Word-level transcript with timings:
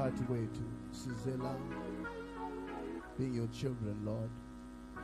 phakathi 0.00 0.24
kwethu 0.24 0.62
sizela 0.90 1.54
being 3.18 3.34
your 3.34 3.48
children 3.48 3.96
lord. 4.04 4.30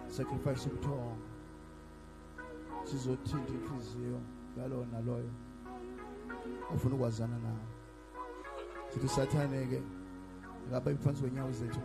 Sacrifice 0.09 0.67
ubuthongo 0.67 1.17
sizothinta 2.85 3.53
inhliziyo 3.53 4.21
yalowo 4.59 4.87
naloyo 4.93 5.31
ofuna 6.75 6.95
ukwazana 6.95 7.39
nawe 7.39 7.67
sithi 8.95 9.09
sathane 9.09 9.67
ke 9.67 9.83
ngaba 10.71 10.91
iphansi 10.91 11.23
kwenyawo 11.23 11.53
zethu 11.53 11.81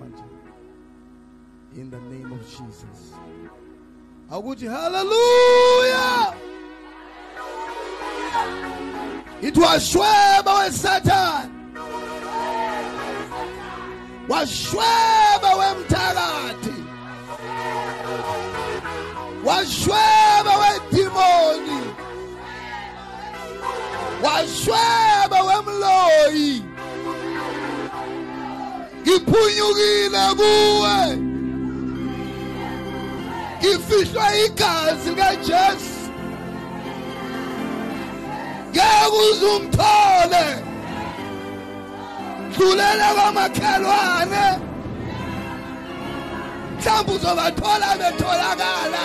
in 1.75 1.89
the 1.89 1.99
name 1.99 2.31
of 2.33 2.41
Jesus. 2.41 3.13
Akuthi 4.29 4.67
hallelujah! 4.67 6.35
It 9.41 9.57
was 9.57 9.89
shweba 9.89 10.53
wesathane 10.59 11.60
washweba 14.31 15.49
wemthakathi 15.59 16.75
washweba 19.45 20.53
wedimoni 20.61 21.79
washweba 24.23 25.39
wemloyi 25.47 26.63
ngiphunyukile 29.01 30.23
kuwe. 30.39 30.97
Ngifihlwa 33.61 34.27
igazi 34.45 35.09
likaJesu 35.09 36.01
ngeke 38.69 39.17
uzumthole 39.31 40.45
dlulela 42.57 43.07
kwamakhelwane 43.15 44.45
mhlawumbe 46.77 47.11
uzobathola 47.15 47.89
betholakala. 47.99 49.03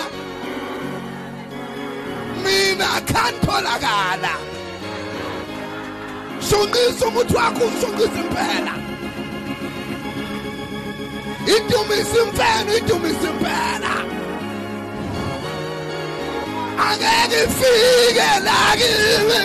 Mina 2.43 2.89
khanitholakala 3.09 4.33
shunqisa 6.47 7.05
umuthi 7.07 7.35
wakho 7.35 7.63
ushunqisa 7.69 8.19
impela. 8.23 8.73
Idumisa 11.55 12.17
imfeno 12.23 12.71
idumisa 12.77 13.27
impela. 13.31 13.93
Angeke 16.87 17.39
ifike 17.43 18.29
la 18.45 18.59
kimi 18.79 19.41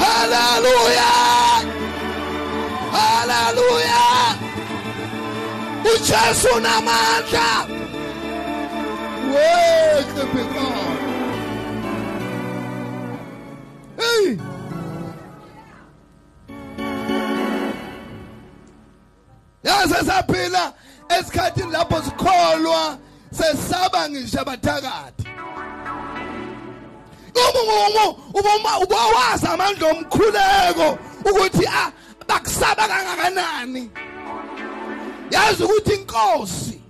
haleluya! 0.00 1.10
Haleluya 2.92 4.02
ujesu 5.94 6.60
god 10.52 11.02
hey. 13.98 14.36
Yaze 19.64 19.94
saphila 20.06 20.72
esikhathini 21.08 21.72
lapho 21.72 22.02
sikholwa 22.02 22.98
sesaba 23.30 24.08
ngisho 24.08 24.40
abathakathi. 24.40 25.28
Uma 27.34 28.16
uma 28.34 28.78
ubawazi 28.78 29.46
amandla 29.46 29.88
omkhuleko 29.88 30.98
ukuthi 31.24 31.66
ah 31.66 31.90
bakusaba 32.32 32.88
kangakanani? 32.88 33.90
Yazi 35.30 35.64
ukuthi 35.64 35.94
inkosi 35.94 36.82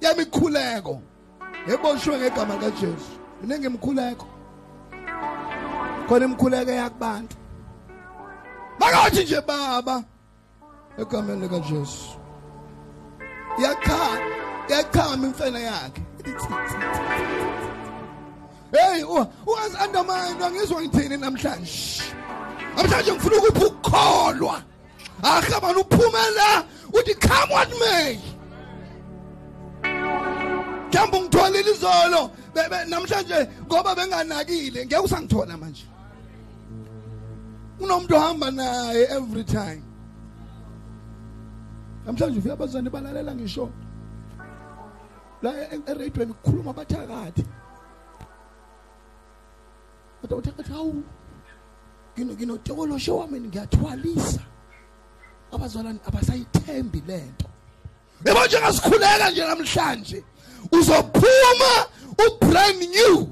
yemikhuleko 0.00 1.02
eboshwe 1.72 2.18
ngegama 2.18 2.54
likaJesu 2.54 3.12
iningi 3.44 3.66
imkhuleko 3.66 4.26
khona 6.08 6.24
imkhuleko 6.24 6.70
yakubantu 6.70 7.36
makathi 8.78 9.24
nje 9.24 9.40
baba 9.40 10.04
egameni 10.98 11.42
likaJesu. 11.42 12.18
Yakha 13.58 14.18
yakhama 14.68 15.26
imfene 15.26 15.62
yakhe. 15.62 16.02
Hey 18.72 19.02
uwazi 19.46 19.76
undermine 19.84 20.44
angizwa 20.44 20.82
ngithini 20.82 21.16
namhlanje? 21.16 22.02
Namhlanje 22.76 23.12
ngifuna 23.12 23.36
ukuphi 23.36 23.64
ukukholwa 23.64 24.62
akhaba 25.22 25.68
uphumela 25.80 26.64
uthi 26.92 27.14
come 27.20 27.50
what 27.50 27.70
may 27.80 28.20
Jambo 30.90 31.20
ngitholile 31.20 31.70
izolo 31.70 32.30
namhlanje 32.88 33.48
ngoba 33.66 33.94
benganakile 33.94 34.86
ngeke 34.86 35.04
usangithola 35.04 35.56
manje 35.56 35.86
unomuntu 37.80 38.16
ohamba 38.16 38.50
naye 38.50 39.02
every 39.10 39.44
time 39.44 39.82
namhlanje 42.06 42.38
ufika 42.38 42.52
abazane 42.52 42.90
balalela 42.90 43.34
ngisho 43.34 43.70
la 45.42 45.52
eradweni 45.86 46.32
kukhuluma 46.32 46.70
abathakathi 46.70 47.44
kodwa 50.20 50.38
uthakathi 50.38 50.72
hawu 50.72 51.02
nginotekolosho 52.18 53.16
wami 53.16 53.40
ngiyathwalisa 53.40 54.42
abazalwane 55.52 55.98
abasayithembi 56.06 57.02
lento 57.06 57.48
yebo 58.24 58.46
njengasikhuleka 58.46 59.30
nje 59.30 59.44
namhlanje 59.44 60.24
uzophuma 60.72 61.86
u 62.18 62.46
brand 62.46 62.80
new. 62.80 63.28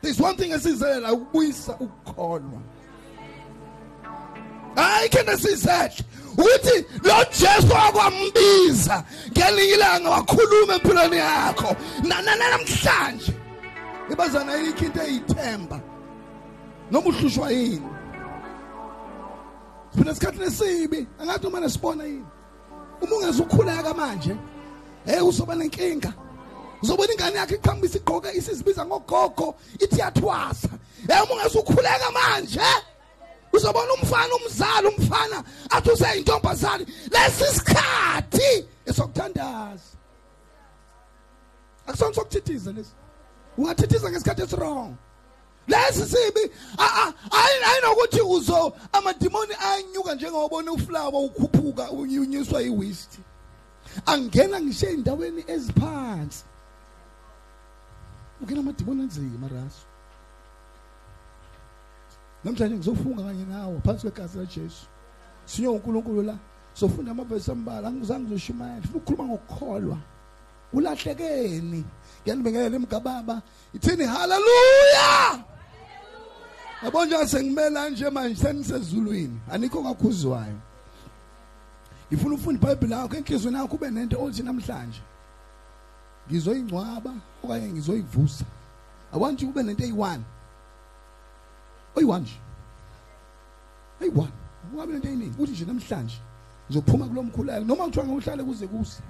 There's 0.00 0.20
one 0.20 0.36
thing 0.36 0.52
esizelela 0.52 1.12
ukubuyisa 1.12 1.76
ukukholwa. 1.80 2.60
Hayi 4.76 5.08
kene 5.08 5.36
sizathi 5.36 6.04
ukuthi 6.32 6.84
lo 7.02 7.24
Jesu 7.30 7.76
akwambiza 7.76 9.04
ngelinye 9.30 9.74
ilanga 9.74 10.10
wakhuluma 10.10 10.74
empilweni 10.74 11.16
yakho. 11.16 11.76
Namhlanje. 12.02 13.32
Ibazana 14.10 14.54
yikho 14.54 14.84
into 14.84 15.00
eyithemba. 15.00 15.80
Noma 16.90 17.08
uhlushwa 17.08 17.50
yini? 17.50 17.93
Sifuna 19.94 20.12
isikhathi 20.12 20.42
esibi 20.42 21.06
angathi 21.20 21.46
uma 21.46 21.60
nesibona 21.60 22.04
yini? 22.04 22.26
Uma 23.00 23.16
ungezukhuleka 23.16 23.94
manje 23.94 24.36
hey 25.06 25.20
uzoba 25.20 25.54
nenkinga. 25.54 26.12
Uzobona 26.82 27.12
ingane 27.12 27.36
yakhe 27.36 27.54
iqhambisa 27.54 27.98
igqoke 27.98 28.32
isizibiza 28.32 28.84
ngogogo 28.86 29.54
ithi 29.80 30.00
yathwasa 30.00 30.68
hey 31.06 31.22
uma 31.22 31.34
ungezukhuleka 31.34 32.10
manje 32.10 32.60
uzobona 33.52 33.92
umfana 33.94 34.34
umzali 34.34 34.88
umfana 34.88 35.44
athi 35.70 35.90
useyintombazane. 35.90 36.86
Lesisikhathi 37.10 38.66
esokuthandaza. 38.86 39.96
Akusona 41.86 42.14
sokuthithiza 42.14 42.72
lesi. 42.72 42.94
Ungathithiza 43.58 44.10
ngesikhathi 44.10 44.42
esirong 44.42 44.96
lesi 45.68 46.06
sibi 46.06 46.50
ayinokuthi 47.66 48.20
uzo 48.20 48.72
amadimoni 48.92 49.54
anyuka 49.72 50.14
njengobona 50.14 50.72
uflower 50.72 51.24
ukhuphuka 51.24 51.90
unyuswa 51.90 52.62
iwist 52.62 53.18
angena 54.06 54.60
ngisho 54.60 54.86
endaweni 54.88 55.44
eziphansi. 55.46 56.44
Ungena 58.40 58.60
amadimoni 58.60 59.02
anzima 59.02 59.48
raso 59.48 59.86
namhlanje 62.44 62.76
ngizofunga 62.76 63.22
kanye 63.22 63.44
nawe 63.44 63.80
phansi 63.84 64.02
kwegazi 64.02 64.38
laJesu 64.38 64.86
sinye 65.44 65.68
uNkulunkulu 65.68 66.22
la 66.22 66.36
sofunda 66.74 67.10
amavesi 67.10 67.50
ambala 67.50 67.88
angizange 67.88 68.24
ngizoshumayela 68.24 68.82
funa 68.82 68.96
ukukhuluma 68.96 69.24
ngokukholwa. 69.24 69.98
Ulahlekeni 70.72 71.84
ngiyanibingelela 72.22 72.76
emgababa. 72.76 73.42
Ithini? 73.74 74.04
Haleluya 74.04 75.44
yabo 76.82 77.04
nje 77.04 77.26
sengimela 77.26 77.90
nje 77.90 78.10
manje 78.10 78.36
senisezulwini 78.36 79.40
anikho 79.50 79.82
kakhuzwayo. 79.82 80.58
Ngifuna 82.12 82.34
ufunda 82.34 82.60
iBhayibheli 82.60 82.94
lakho 82.94 83.16
enhlizweni 83.16 83.56
yakho 83.56 83.76
ube 83.76 83.90
nento 83.90 84.22
othi 84.22 84.42
namhlanje. 84.42 85.00
Ngizoyingcwaba 86.28 87.14
okanye 87.42 87.68
ngizoyivusa. 87.72 88.44
I 89.12 89.18
want 89.18 89.42
you 89.42 89.48
ube 89.48 89.62
nento 89.62 89.84
eyi1 89.84 90.20
oyi1 91.96 92.20
nje. 92.20 92.36
Eyi1 94.00 94.28
ungabe 94.72 94.92
nento 94.92 95.08
eyiningi. 95.08 95.42
Uthi 95.42 95.52
nje 95.52 95.64
namhlanje 95.64 96.18
ngizophuma 96.70 97.06
kulomkhuleko 97.06 97.64
noma 97.64 97.84
kuthiwa 97.84 98.06
ngawuhlale 98.06 98.44
kuze 98.44 98.66
kuse. 98.66 99.02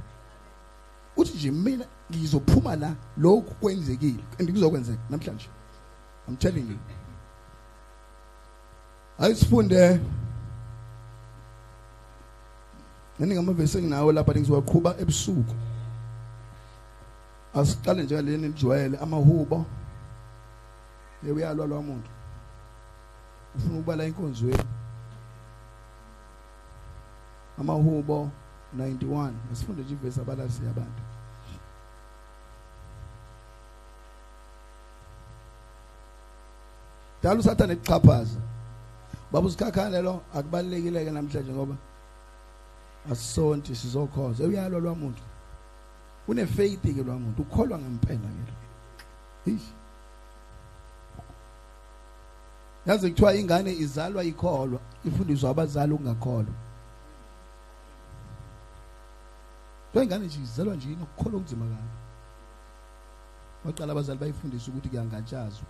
Uthi 1.16 1.36
nje 1.36 1.50
mina 1.50 1.86
ngizophuma 2.12 2.76
la. 2.76 2.94
Lokhu 3.16 3.54
kwenzekile. 3.60 4.24
And 4.38 4.52
kuzokwenzeka 4.52 4.98
namhlanje. 5.10 5.48
I'm 6.28 6.36
telling 6.36 6.68
you. 6.68 6.78
Ayisifunde 9.18 10.00
Nani 13.18 13.34
ngamavesi 13.34 13.78
enginawo 13.78 14.12
lapha 14.12 14.34
ngizoqhubha 14.34 14.98
ebusuku. 14.98 15.54
Asiqale 17.54 18.02
nje 18.02 18.14
ngaleni 18.14 18.48
nijwayele 18.48 18.98
amahubo. 18.98 19.64
Uyalwa 21.22 21.66
lo 21.66 21.82
muntu. 21.82 22.10
Ufuna 23.56 23.74
ukubala 23.74 24.04
inkonzweni. 24.04 24.64
Amahubo 27.60 28.30
91 28.76 29.32
asifunde 29.52 29.82
nje 29.82 29.94
ivesi 29.94 30.20
abalasi 30.20 30.64
yabantu. 30.64 31.02
Dala 37.22 37.40
usathane 37.40 37.72
ekuxhaphaza. 37.72 38.53
Baba 39.34 39.48
usikhakhane 39.48 40.02
lo 40.02 40.22
akubalekile 40.34 41.04
ke 41.04 41.10
namhlanje 41.10 41.52
ngoba 41.52 41.76
asisonti 43.10 43.74
sizokhoza. 43.74 44.44
Uyalwa 44.44 44.80
lwamuntu 44.80 45.22
une 46.28 46.46
faith 46.46 46.82
ke 46.82 47.02
lwamuntu 47.02 47.42
ukholwa 47.42 47.78
ngempela 47.78 48.30
ke 49.44 49.50
ish 49.50 49.66
yazi 52.86 53.10
kuthiwa 53.10 53.34
ingane 53.34 53.72
izalwa 53.72 54.24
ikholwa 54.24 54.80
ifundiswa 55.04 55.50
abazali 55.50 55.92
ukungakholwa. 55.92 56.54
Lo 59.94 60.02
ingane 60.02 60.26
nje 60.26 60.38
izalwa 60.42 60.76
nje 60.76 60.92
inokukholwa 60.92 61.40
okunzima 61.40 61.64
kabi. 61.64 61.94
Waqala 63.64 63.92
abazali 63.92 64.18
bayifundisa 64.18 64.70
ukuthi 64.70 64.88
kuyangatshazwa 64.88 65.66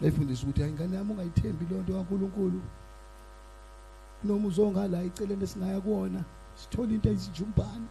bayifundisa 0.00 0.42
ukuthi 0.42 0.62
ingane 0.62 0.96
yami 0.96 1.10
ungayithembi 1.12 1.64
lonto 1.70 1.92
kaNkuluNkulu? 1.92 2.60
Noma 4.24 4.48
uzongala 4.48 5.02
iceleni 5.02 5.44
esingaya 5.44 5.80
kuona 5.80 6.24
sithola 6.54 6.92
into 6.92 7.08
ezijumbane 7.10 7.88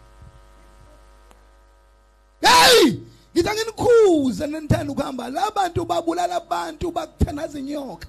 hey! 2.41 2.99
Ngithi 3.33 3.49
anginikhuze 3.49 4.47
nenithanda 4.47 4.91
ukuhamba. 4.91 5.29
Labantu 5.29 5.85
babulala 5.85 6.35
abantu 6.35 6.91
bakuthanaza 6.91 7.59
inyoka 7.59 8.07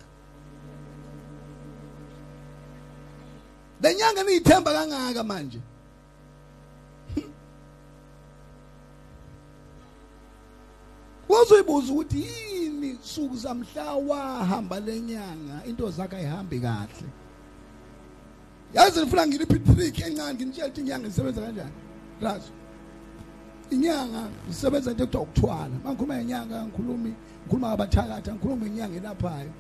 lenyanga 3.83 4.23
niyithemba 4.23 4.73
kangaka 4.73 5.25
manje? 5.25 5.61
Wozoyibuza 11.29 11.93
ukuthi 11.93 12.27
yini 12.27 12.99
suku 13.03 13.37
zamhla 13.37 13.95
wahamba 13.95 14.81
lenyanga 14.81 15.65
into 15.67 15.91
zakhe 15.91 16.17
ayihambi 16.17 16.61
kahle. 16.61 17.09
Yazi 18.75 19.01
ngifuna 19.01 19.27
ngiliphi 19.27 19.59
trick 19.59 19.99
encane 20.01 20.35
nginitshela 20.35 20.69
ukuthi 20.69 20.81
inyanga 20.81 21.09
isebenza 21.09 21.41
kanjani? 21.41 21.73
Razo 22.21 22.53
inyanga 23.71 24.29
isebenza 24.51 24.91
into 24.91 25.05
ekuthiwa 25.05 25.23
ukuthwala. 25.23 25.77
Mangikhuluma 25.85 26.15
ngenyanga 26.17 26.65
ngikhulumi 26.65 27.13
ngikhuluma 27.43 27.69
ngabathakatha 27.69 28.33
ngikhuluma 28.33 28.67
ngenyanga 28.67 28.97
elaphayo 28.97 29.53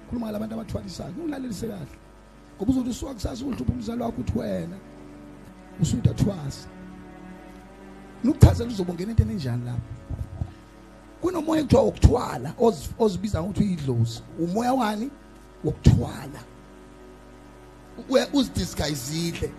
ngikhuluma 0.00 0.26
ngalabantu 0.26 0.54
abathwalisayo 0.54 1.14
ungilalelise 1.18 1.66
kahle. 1.66 1.96
Ngoba 2.56 2.70
uzothi 2.72 2.90
usuka 2.90 3.14
kusasa 3.14 3.44
uhlupha 3.44 3.72
umzali 3.72 4.02
wakho 4.02 4.20
uthi 4.20 4.38
wena 4.38 4.76
usuda 5.80 6.14
thwasa 6.14 6.68
nukuchazela 8.24 8.70
uzobongena 8.70 9.10
into 9.10 9.22
enjani 9.22 9.64
lapho? 9.64 10.01
Kunomoya 11.22 11.60
ekuthiwa 11.60 11.82
ukuthwala 11.82 12.54
ozibiza 12.98 13.42
ngokuthi 13.42 13.62
uyidlozi 13.64 14.22
umoya 14.38 14.72
wani? 14.74 15.10
Wokuthwala. 15.64 16.40
Uzidisguisile 18.32 19.52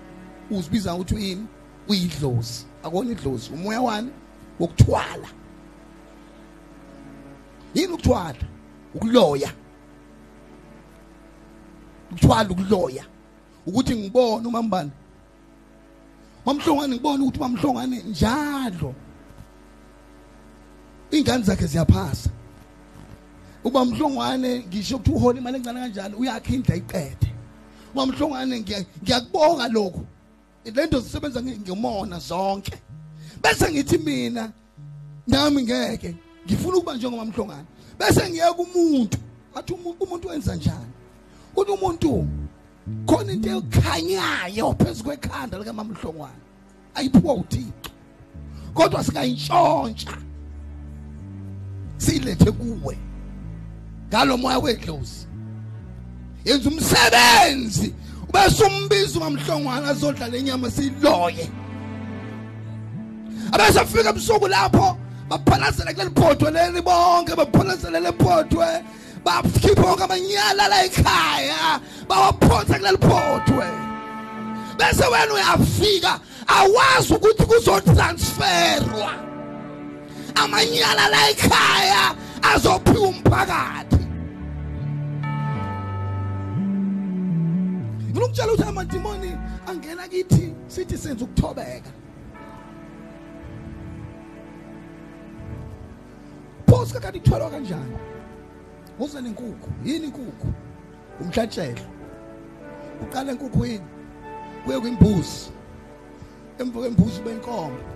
uzibiza 0.51 0.93
ukuthi 0.93 1.15
uyini 1.15 1.47
uyidlozi. 1.87 2.65
Akona 2.83 3.11
idlozi. 3.11 3.49
Umoya 3.53 3.81
wani? 3.81 4.11
Wokuthwala. 4.59 5.27
Yini 7.73 7.93
ukuthwala? 7.93 8.43
Ukuloya. 8.95 9.51
Ukuthwala 12.11 12.49
ukuloya. 12.49 13.05
Ukuthi 13.65 13.95
ngibone 13.95 14.47
umambani 14.47 14.91
mamhlongane 16.45 16.95
ngibone 16.95 17.23
ukuthi 17.23 17.39
mamhlongane 17.39 18.03
njalo. 18.03 18.93
Ingane 21.17 21.43
zakhe 21.43 21.67
ziyaphasa. 21.67 22.29
Uba 23.63 23.85
mhlongwane 23.85 24.65
ngisho 24.67 24.95
ukuthi 24.95 25.11
uhola 25.11 25.39
imali 25.39 25.57
encane 25.57 25.79
kanjani 25.79 26.15
uyakhe 26.15 26.55
indla 26.55 26.75
iqede 26.75 27.33
mamhlongane 27.95 28.59
ngiyakubonga 28.59 29.67
lokho 29.67 30.05
lento 30.65 30.99
zisebenza 30.99 31.41
ngemona 31.41 32.19
zonke. 32.19 32.73
Bese 33.41 33.71
ngithi 33.71 33.97
mina 33.97 34.51
nami 35.27 35.63
ngeke 35.63 36.15
ngifuna 36.45 36.77
ukuba 36.77 36.95
njengomamhlongane 36.95 37.65
bese 37.99 38.29
ngiyeka 38.29 38.57
umuntu 38.57 39.17
athi 39.55 39.73
umuntu 39.73 40.27
wenza 40.27 40.55
njani? 40.55 40.93
Uthi 41.55 41.71
umuntu 41.71 42.27
khona 43.05 43.31
into 43.31 43.49
ekhanyayo 43.49 44.73
phezulu 44.73 45.03
kwekhanda 45.03 45.57
lika 45.57 45.73
mamhlongwane 45.73 46.41
ayiphiwa 46.95 47.33
uThixo 47.33 47.91
kodwa 48.73 49.03
singayintshontsha 49.03 50.17
silethe 52.05 52.51
kuwe. 52.51 52.97
Ngalo 54.09 54.37
moya 54.37 54.59
wedlozi 54.59 55.27
yenza 56.45 56.69
umsebenzi. 56.69 57.93
Bese 58.33 58.63
umbiza 58.63 59.19
ngamhlongwana 59.19 59.87
azodlala 59.89 60.37
inyama 60.37 60.71
siloye 60.71 61.49
abese 63.53 63.79
afika 63.79 64.09
ebusuku 64.09 64.47
lapho 64.47 64.97
baphalazela 65.29 65.93
kuleli 65.93 66.11
photo 66.15 66.49
leli 66.49 66.81
bonke 66.81 67.35
baphalazela 67.35 67.99
le 67.99 68.11
photo 68.11 68.57
bakhipha 69.23 69.81
bonke 69.81 70.03
amanyala 70.03 70.67
la 70.67 70.85
ekhaya 70.85 71.79
bawaphonsa 72.09 72.79
kuleli 72.79 72.97
photo 72.97 73.63
bese 74.77 75.05
wena 75.05 75.33
uyafika 75.33 76.19
awazi 76.47 77.13
ukuthi 77.13 77.43
kuzotransferwa. 77.45 79.32
Amanyala 80.35 81.09
la 81.09 81.29
ekhaya 81.29 82.15
azophiwa 82.41 83.07
umphakathi. 83.07 83.97
Ngifuna 88.01 88.25
ukutshela 88.25 88.53
ukuthi 88.53 88.69
amadimoni 88.69 89.37
angena 89.67 90.07
kithi 90.07 90.53
sithi 90.67 90.97
senza 90.97 91.25
ukuthobeka. 91.25 91.91
Phosi 96.67 96.93
kakade 96.93 97.17
ithwalwa 97.17 97.49
kanjani? 97.49 97.97
Uze 98.99 99.21
nenkukhu 99.21 99.69
yini 99.85 100.05
inkukhu? 100.05 100.53
Umhlatshelo. 101.21 101.81
Uqala 103.01 103.31
enkukhwini 103.31 103.85
kuye 104.65 104.79
kwimbuzi. 104.79 105.51
Emva 106.59 106.79
kwembuzi 106.79 107.21
benkomo 107.21 107.93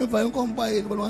emva 0.00 0.20
yenkomo 0.20 0.54
bayini 0.54 0.88
bona 0.88 1.02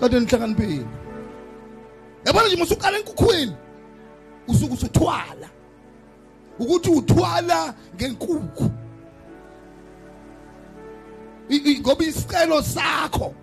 kade 0.00 0.20
nihlakaniphile 0.20 0.86
yabona 2.24 2.46
nje 2.46 2.56
musuqala 2.56 2.98
enkukhwini 2.98 3.54
usuke 4.48 4.74
usuthwala 4.74 5.48
ukuthi 6.60 6.90
uthwala 6.90 7.74
ngenkukhu. 7.96 8.70
Ngoba 11.80 12.04
isicelo 12.04 12.62
sakho 12.62 13.34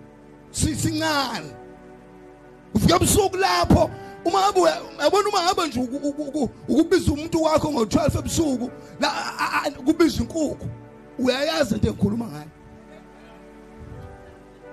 sisincane. 0.50 1.50
Ufika 2.74 2.96
ebusuku 2.96 3.36
lapho 3.36 3.90
uma 4.24 4.38
ngabe 4.40 4.60
yabona 5.00 5.28
uma 5.28 5.42
ngabe 5.42 5.66
nje 5.66 5.80
ukubiza 6.68 7.12
umuntu 7.12 7.42
wakho 7.42 7.68
ngo12 7.68 8.18
ebusuku 8.18 8.70
la 9.00 9.10
kubiza 9.84 10.22
inkukhu 10.22 10.68
uyayazi 11.18 11.74
into 11.74 11.88
engikhuluma 11.88 12.26
ngayo. 12.26 12.57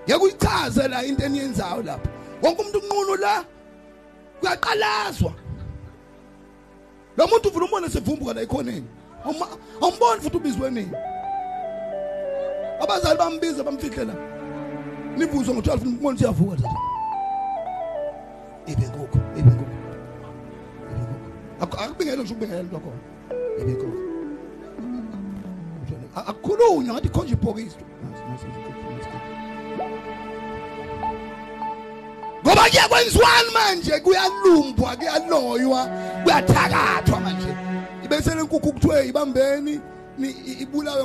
Yeke 0.08 0.24
uyichaze 0.24 0.88
la 0.88 1.04
into 1.04 1.26
eniyenzayo 1.26 1.82
lapha. 1.84 2.10
Wonke 2.42 2.62
umuntu 2.62 2.80
unqunu 2.80 3.16
la 3.16 3.46
kuyaqalazwa. 4.40 5.34
Lo 7.18 7.28
muntu 7.28 7.50
uvula 7.50 7.66
umbone 7.66 7.90
sevumbuka 7.90 8.34
la 8.34 8.42
ekhoneni. 8.42 8.88
Awumboni 9.82 10.22
futhi 10.22 10.38
ubizwe 10.38 10.72
nini? 10.72 10.92
Abazali 12.82 13.18
bambiza 13.18 13.64
bamfihle 13.64 14.06
la 14.06 14.14
nivuzwe 15.18 15.54
ngo12 15.56 15.88
umbone 15.88 16.18
siyavuka 16.18 16.56
tata. 16.56 16.70
Ibe 18.68 18.86
nkukhu 18.88 19.20
ibe 19.40 19.52
nkukhu 19.52 19.76
akubingelo 21.60 22.24
nje 22.24 22.34
ukubingela 22.34 22.62
into 22.62 22.80
khona 22.80 23.00
ibe 23.62 23.72
nkukhu 23.72 24.00
akukhulunywa 26.16 26.94
ngathi 26.94 27.10
khonje 27.10 27.34
ibhokisi. 27.34 27.78
Ngoba 32.66 32.70
kuyakwenziwani 32.70 33.52
manje? 33.54 34.00
Kuyalumbwa 34.00 34.96
kuyaloywa 34.96 35.90
kuyathakathwa 36.24 37.20
manje. 37.20 37.56
Ibese 38.04 38.36
lenkukhu 38.36 38.74
kuthiwe 38.74 39.08
ibambeni 39.08 39.80
ibulawe 40.62 41.04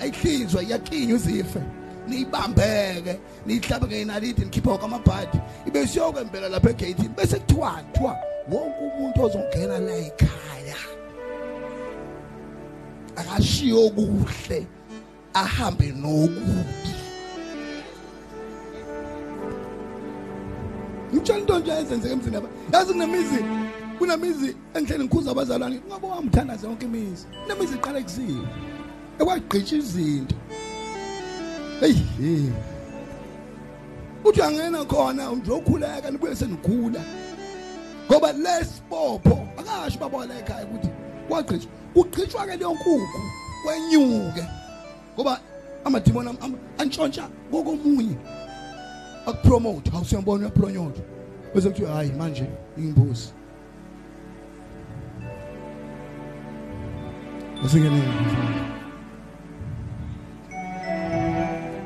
ayihlinzwa 0.00 0.62
iyakhinywa 0.62 1.16
izife. 1.16 1.60
Niyibambeke 2.08 3.18
niyihlabe 3.46 3.86
ngeyinalithi 3.86 4.44
nikhipha 4.44 4.78
kwamabhadi 4.78 5.38
ibe 5.66 5.86
siyokwembela 5.86 6.48
lapha 6.48 6.70
egeyithini 6.70 7.08
bese 7.08 7.38
kuthiwa 7.38 7.70
kuthiwa 7.92 8.16
wonke 8.50 8.80
umuntu 8.80 9.22
ozongena 9.22 9.78
la 9.78 9.96
ekhaya 9.96 10.80
akashiyo 13.16 13.90
kuhle 13.90 14.66
ahambe 15.34 15.92
nokubi. 15.92 17.07
Ngitshela 21.12 21.38
into 21.38 21.58
nje 21.58 21.70
ezenzeka 21.70 22.14
emzini 22.14 22.34
yaba 22.34 22.48
yazi 22.72 22.92
kunemizi 22.92 23.44
kunemizi 23.98 24.56
engihleli 24.74 25.04
ngikhuza 25.04 25.30
abazalwane 25.30 25.80
ungabe 25.86 26.06
wamthandaza 26.06 26.66
yonke 26.68 26.86
imizi. 26.86 27.26
Nemizi 27.48 27.74
iqala 27.74 27.98
ekuziwe 27.98 28.46
ekwagqitsha 29.20 29.76
izinto. 29.76 30.36
Hey 31.80 32.50
uthi 34.24 34.42
angena 34.42 34.84
khona 34.84 35.30
nje 35.30 35.52
okhuleka 35.52 36.10
nibuye 36.10 36.36
senigula. 36.36 37.00
Ngoba 38.10 38.32
lesibopho 38.32 39.48
akasho 39.58 39.98
babola 39.98 40.38
ekhaya 40.38 40.66
ukuthi 40.66 40.90
kwagqitshwa 41.28 41.70
ugqitshwa 41.94 42.46
ke 42.46 42.56
leyo 42.56 42.72
nkukhu 42.72 43.20
kwenyuke. 43.64 44.44
Ngoba 45.14 45.40
amadimoni 45.84 46.30
antshontsha 46.78 47.28
kokomunye 47.50 48.16
akupromote 49.28 49.90
awusiyambona 49.94 50.50
bese 51.54 51.68
kuthiwa 51.68 51.92
hayi 51.94 52.12
manje 52.12 52.46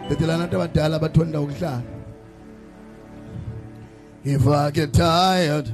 Betelana 0.09 0.45
abadala 0.45 1.83
If 4.25 4.47
I 4.47 4.71
get 4.71 4.93
tired 4.93 5.69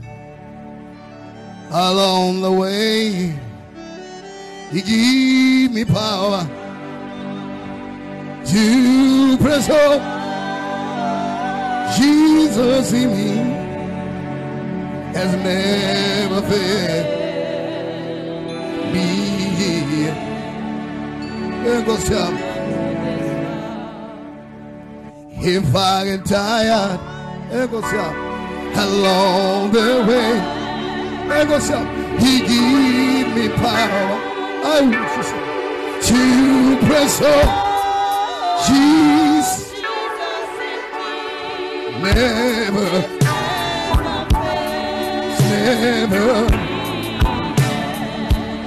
along 1.70 2.40
the 2.40 2.50
way 2.50 3.34
you 4.72 4.82
give 4.82 5.72
me 5.72 5.84
power 5.84 6.48
to 8.46 9.36
press 9.38 9.68
on 9.68 10.17
Jesus 11.96 12.92
in 12.92 13.10
me 13.10 13.36
has 15.14 15.34
never 15.36 16.42
failed 16.48 17.18
me. 18.92 19.28
There 21.64 21.82
goes 21.82 22.04
some. 22.04 22.38
If 25.40 25.74
I 25.74 26.04
get 26.04 26.24
tired, 26.24 27.00
there 27.50 27.66
goes 27.66 27.84
some. 27.84 28.16
Along 28.74 29.72
the 29.72 30.04
way, 30.08 30.32
goes 31.46 31.64
some. 31.64 31.86
He 32.18 32.40
give 32.40 33.28
me 33.36 33.48
power. 33.56 34.20
I 34.64 34.80
to 36.08 36.86
press 36.86 37.22
on. 37.22 37.68
Jesus 38.66 39.07
never, 42.14 42.90
never 45.48 46.46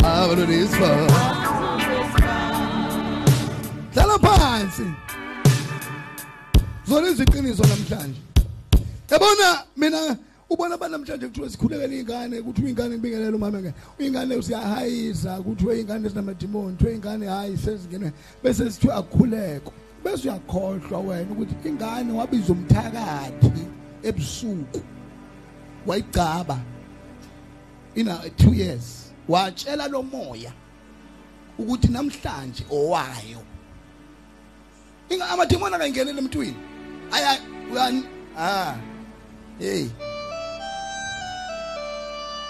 out 0.05 0.38
of 0.38 0.48
this 0.48 0.75
far. 0.75 1.07
Hlala 3.93 4.17
phansi. 4.19 4.95
Zona 6.86 7.07
iziqiniso 7.07 7.63
namhlanje. 7.63 8.21
Yabona 9.10 9.63
mina 9.77 10.17
ubona 10.50 10.75
abantu 10.75 10.98
namhlanje 10.98 11.27
kuthiwa 11.27 11.50
sikhulekele 11.50 12.00
ingane 12.00 12.39
ukuthi 12.39 12.69
ingane 12.69 12.95
ibingelele 12.95 13.36
umama 13.36 13.60
ngeke. 13.62 13.74
Ingane 14.00 14.36
usiyahayisa 14.36 15.41
kuthiwe 15.41 15.81
ingane 15.81 16.07
esinamadimoni, 16.07 16.75
kuthiwe 16.77 16.95
ingane 16.95 17.25
hayi 17.27 17.57
sezingenwe 17.57 18.12
bese 18.43 18.71
sithiwa 18.71 18.95
akukhuleko. 18.95 19.74
Bese 20.03 20.29
uyakhohlwa 20.29 21.00
wena 21.00 21.31
ukuthi 21.31 21.70
ingane 21.70 22.13
wabiza 22.13 22.53
umthakathi 22.53 23.65
ebusuku. 24.03 24.81
Wayigcaba 25.86 26.58
ina 27.96 28.15
2 28.15 28.55
years. 28.55 29.01
watshela 29.27 29.88
lo 29.88 30.03
moya 30.03 30.51
ukuthi 31.58 31.88
namhlanje 31.88 32.65
owayo 32.72 33.41
inga 35.10 35.29
amademona 35.29 35.77
kangenele 35.77 36.20
emntwini 36.20 36.55
aya 37.12 37.38
uyani 37.72 38.03
ah 38.38 38.75
hey 39.60 39.88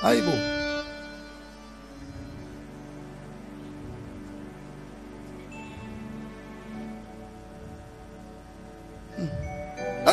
hayibo 0.02 0.61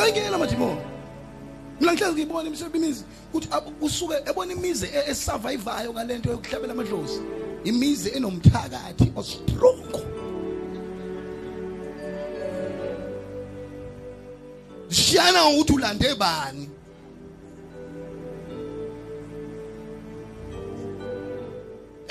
ayingena 0.01 0.35
amademona 0.35 0.89
mina 1.79 1.93
ngihlezi 1.93 2.13
ngibona 2.15 2.49
emsebenzini 2.49 3.05
ukuthi 3.33 3.47
kusuke 3.79 4.15
ebona 4.29 4.53
imizi 4.53 4.85
e-, 4.85 5.11
esurvivayo 5.11 5.93
kalento 5.93 6.29
yokuhlabela 6.29 6.73
amadlozi. 6.73 7.21
Imizi 7.63 8.09
enomthakathi 8.09 9.11
ostrong. 9.15 9.93
Shiyana 14.89 15.49
ukuthi 15.49 15.73
ulande 15.73 16.15
bani? 16.15 16.69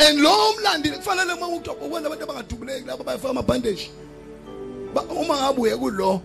And 0.00 0.20
lo 0.20 0.52
mlandi 0.52 0.90
kufanele 0.90 1.32
uma 1.32 1.48
ukubona 1.48 2.06
abantu 2.06 2.24
abangadubuleki 2.24 2.86
laba 2.86 3.04
bayafaka 3.04 3.30
amabandage 3.30 3.90
uma 5.10 5.36
ngabuye 5.36 5.76
kulo 5.76 6.22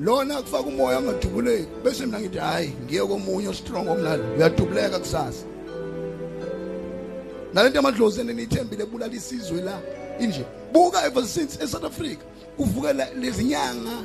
lona 0.00 0.42
kufaka 0.42 0.68
umoya 0.68 0.98
ungadubuleki 0.98 1.68
bese 1.84 2.06
mina 2.06 2.20
ngithi 2.20 2.38
hayi 2.38 2.72
ngiye 2.84 3.06
komunye 3.06 3.54
strong 3.54 3.88
omlalo 3.88 4.24
uyadubuleka 4.36 4.98
kusasa. 4.98 5.44
Nalento 7.54 7.78
amadlozi 7.78 8.20
enithembile 8.20 8.82
ebulala 8.82 9.14
isizwe 9.14 9.62
la 9.62 9.80
inje 10.20 10.44
buka 10.72 11.06
ever 11.06 11.24
since 11.24 11.58
eSouth 11.64 11.84
Africa 11.84 12.20
kuvuka 12.56 12.92
lezinyanga 12.92 14.04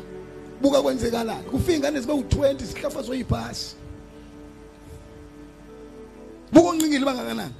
buka 0.61 0.81
kwenzekalala 0.81 1.33
kufika 1.51 1.73
ingane 1.73 1.99
zibe 1.99 2.13
u20 2.13 2.65
sihlafazwe 2.65 3.17
yibhasi 3.17 3.75
buka 6.53 6.69
oncingile 6.69 7.05
bangakanani 7.05 7.53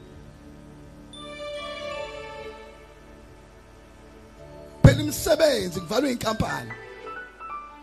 phela 4.83 5.01
imisebenzi 5.01 5.79
kuvalwe 5.79 6.11
inkampani. 6.11 6.71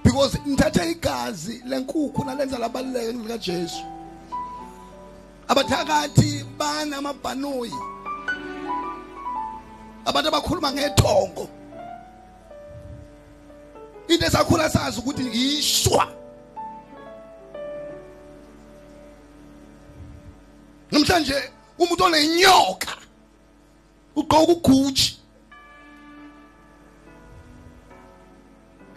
Because 0.08 0.38
ngithatha 0.38 0.86
igazi 0.86 1.62
lenkukhu 1.66 2.24
nalenza 2.24 2.58
labaluleke 2.58 3.12
lika 3.12 3.38
Jesu 3.38 3.82
abathakathi 5.48 6.44
banamabhanoyi 6.58 7.72
abantu 10.06 10.28
abakhuluma 10.28 10.72
ngethongo. 10.72 11.48
Into 14.08 14.26
esakhula 14.26 14.70
sazi 14.70 15.00
ukuthi 15.00 15.24
ngishwa 15.24 16.08
namhlanje 20.90 21.34
umuntu 21.78 22.04
onenyoka 22.04 22.96
ugqoka 24.16 24.52
ugucci 24.52 25.17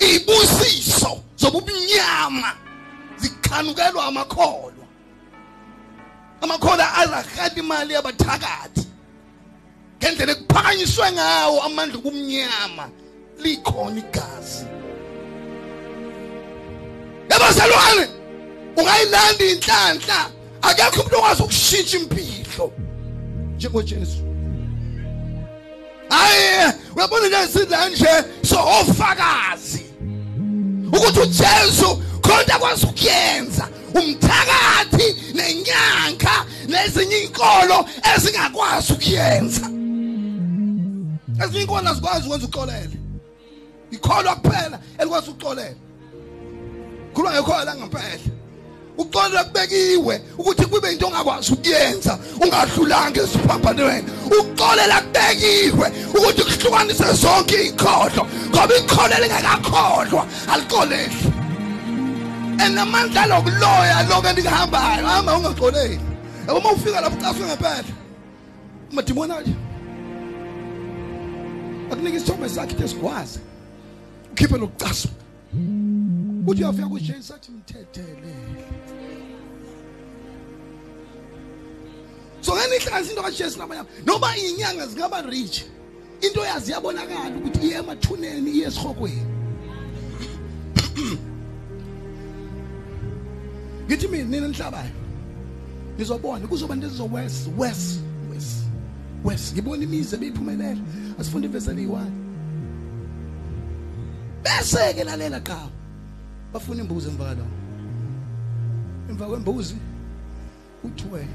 ibusiso 0.02 1.22
zobumnyama 1.38 2.54
zikhanukelwa 3.18 4.06
amakholwa. 4.06 4.86
Amakholwa 6.42 6.94
azahada 6.94 7.60
imali 7.62 7.94
yabathakathi. 7.94 8.88
Ngendlela 10.00 10.32
ekuphakanyiswe 10.32 11.12
ngawo 11.12 11.62
amandla 11.64 11.98
obumnyama 11.98 12.90
likhona 13.44 14.00
igazi. 14.00 14.66
Yabazalwane 17.30 18.08
ungayilanda 18.78 19.46
inhlanhla 19.46 20.20
akekho 20.62 21.02
umuntu 21.02 21.18
okwazi 21.18 21.44
ukushintsha 21.44 21.98
impilo 21.98 22.72
njengoJesu. 23.56 24.24
Hayi 26.10 26.74
uyabona 26.96 27.28
nje 27.28 27.48
sidla 27.48 27.90
nje 27.90 28.14
so 28.44 28.60
ofakazi. 28.80 29.91
Ukuthi 30.94 31.20
uJesu 31.20 31.90
khona 32.22 32.56
akwazi 32.56 32.86
ukuyenza 32.86 33.70
umthakathi 33.96 35.08
nenyanka 35.34 36.46
nezinye 36.68 37.18
inkolo 37.18 37.86
ezingakwazi 38.16 38.94
ukuyenza. 38.94 39.66
Ezinye 41.44 41.62
inkolo 41.62 41.90
azikwazi 41.90 42.26
ukwenza 42.26 42.48
uxolele. 42.48 42.98
Ikholwa 43.92 44.36
kuphela 44.36 44.80
elikwazi 45.00 45.30
ukuxolela 45.30 45.76
khuluma 47.14 47.32
ngekholwa 47.34 47.66
la 47.66 47.76
ngempela 47.76 48.41
uxolelwa 49.02 49.44
kubekiwe 49.44 50.22
ukuthi 50.38 50.66
kube 50.66 50.92
into 50.92 51.08
ongakwazi 51.08 51.54
ukuyenza. 51.54 52.20
Ungadlulanga 52.42 53.22
esiphambanweni. 53.22 54.08
Uxolela 54.26 55.02
kubekiwe 55.02 55.88
ukuthi 56.16 56.42
kuhlukanise 56.44 57.14
zonke 57.14 57.64
inkhohlo 57.68 58.28
ngoba 58.50 58.76
inkhohlo 58.78 59.16
elingakakholwa 59.18 60.26
alixoleli 60.52 61.18
enamandla 62.66 63.26
lokuloya 63.26 64.04
lokho 64.10 64.28
endikuhambayo 64.30 65.08
hamba 65.08 65.38
ungaxoleli 65.38 66.00
yabo 66.48 66.60
uma 66.60 66.72
ufika 66.72 67.02
lapho 67.02 67.18
ucaswe 67.18 67.46
ngempela 67.46 67.84
umadimoni 68.92 69.34
aje 69.34 69.54
akunika 71.92 72.18
isithombe 72.18 72.50
sakhe 72.50 72.74
ithi 72.74 72.88
sikwazi 72.88 73.40
ukhiphe 74.32 74.58
lokucaswa. 74.58 75.12
Uthi 76.48 76.64
uyafika 76.64 76.88
kujesu 76.88 77.34
athi 77.34 77.52
mthethele 77.52 78.34
so 82.42 82.56
ngani 82.56 82.76
ihlanganisa 82.76 83.12
into 83.12 83.24
kajesu 83.24 83.60
nabanye 83.60 83.84
noma 84.06 84.38
inyanga 84.38 84.88
zingaba 84.88 85.22
rich 85.22 85.66
into 86.22 86.46
yazi 86.46 86.72
yabonakala 86.72 87.36
ukuthi 87.38 87.68
iye 87.68 87.76
emathuneni 87.78 88.52
iye 88.52 88.68
esihokweni 88.68 89.26
ngithi 93.86 94.08
mina 94.08 94.24
nina 94.24 94.48
nihlabayo 94.48 94.92
nizobona 95.98 96.48
kuzoba 96.48 96.76
into 96.76 97.04
west 97.04 97.48
west 97.58 98.00
west 98.34 98.58
west 99.24 99.54
ngibona 99.54 99.84
imizi 99.84 100.16
ebeyiphumelela 100.16 100.82
asifunda 101.20 101.48
ivesi 101.48 101.70
eliyi-one 101.70 102.12
bese 104.44 104.94
ke 104.94 105.04
lalela 105.04 105.40
qha 105.40 105.70
bafuna 106.54 106.82
imbuzi 106.82 107.10
emva 107.10 107.24
kwalo. 107.24 107.46
Emva 109.10 109.28
kwembuzi 109.28 109.76
uthiwe 110.84 111.28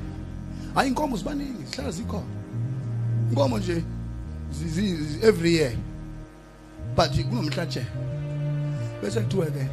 hayi 0.76 0.88
inkomo 0.88 1.16
zibaningi 1.16 1.64
zihlala 1.70 1.90
zikhona. 1.90 2.26
Inkomo 3.30 3.58
nje 3.58 3.82
every 5.22 5.54
year 5.54 5.72
but 6.96 7.10
kunomhlatshe 7.10 7.86
bese 9.02 9.20
kuthiwe 9.20 9.46
ke 9.46 9.68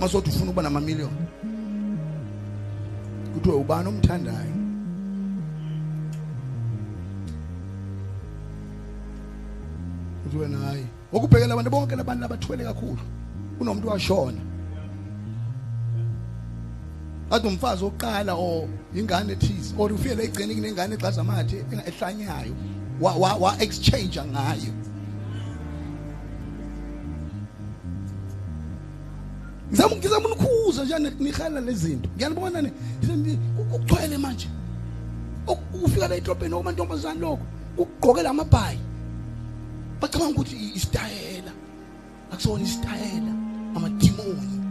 masothi 0.00 0.30
ufuna 0.30 0.50
ukuba 0.50 0.62
namamiliyoni 0.62 1.26
kuthiwe 3.34 3.56
ubani 3.56 3.88
omthandayo? 3.88 4.54
Kuthiwe 10.24 10.48
nayi 10.48 10.86
ukubhekela 11.12 11.52
abantu 11.52 11.70
bonke 11.70 11.96
labantu 11.96 12.24
abathwele 12.24 12.64
kakhulu. 12.64 13.02
Kunomuntu 13.58 13.88
washona. 13.88 14.40
Athi 17.30 17.46
umfazi 17.46 17.84
oqala 17.84 18.34
o 18.34 18.68
ingane 18.94 19.36
thize 19.36 19.74
or 19.78 19.92
ufike 19.92 20.14
la 20.14 20.22
egcene 20.22 20.54
kunengane 20.54 20.94
exaza 20.94 21.20
amathe 21.20 21.64
ehlanyayo 21.86 22.54
wa 23.00 23.12
wa, 23.14 23.34
wa 23.34 23.62
exchange 23.62 24.20
ngayo 24.20 24.72
Ngizama 29.68 29.96
ngizama 29.96 30.28
ukukhuza 30.28 30.84
njani 30.84 31.10
nihala 31.20 31.60
lezinto. 31.60 32.08
Ngiyanibona 32.16 32.62
ni 32.62 32.72
ukuchwele 33.58 34.18
manje. 34.18 34.48
Ufika 35.84 36.08
la 36.08 36.16
edrobheni 36.16 36.54
okumantombazana 36.54 37.20
lokho 37.20 37.44
ukugqokela 37.76 38.30
amabhayi. 38.30 38.78
Bacabanga 40.00 40.32
ukuthi 40.32 40.56
isitayela. 40.74 41.52
Akusona 42.32 42.64
isitayela 42.64 43.32
amadimoni. 43.76 44.67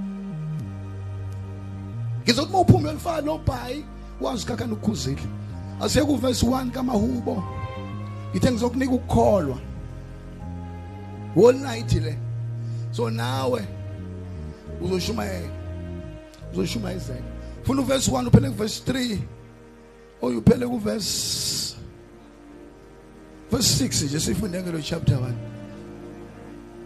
Ngizothi 2.27 2.49
uma 2.49 2.59
uphuma 2.59 2.89
elifana 2.89 3.21
nobhayi 3.21 3.85
wazi 4.21 4.45
kakhani 4.45 4.73
ukukhuzile. 4.73 5.21
Asiye 5.81 6.05
ku 6.05 6.17
verse 6.17 6.45
1 6.45 6.71
kaMahubo. 6.71 7.43
Ngithe 8.31 8.51
ngizokunika 8.51 8.91
ukukholwa. 8.91 9.57
Whole 11.35 11.57
night 11.57 11.93
le. 11.93 12.17
So 12.91 13.09
nawe 13.09 13.67
uzoshumayela 14.81 15.49
uzoshumayezela 16.53 17.21
funa 17.63 17.81
uverse 17.81 18.11
1 18.11 18.27
uphele 18.27 18.49
kuverse 18.49 18.81
3 18.91 19.17
or 20.21 20.33
uphele 20.33 20.67
kuverse 20.67 21.75
verse 23.51 23.85
6 23.85 24.05
nje 24.05 24.19
sifunde 24.19 24.63
ngelo 24.63 24.81
chapter 24.81 25.17
1 25.17 25.31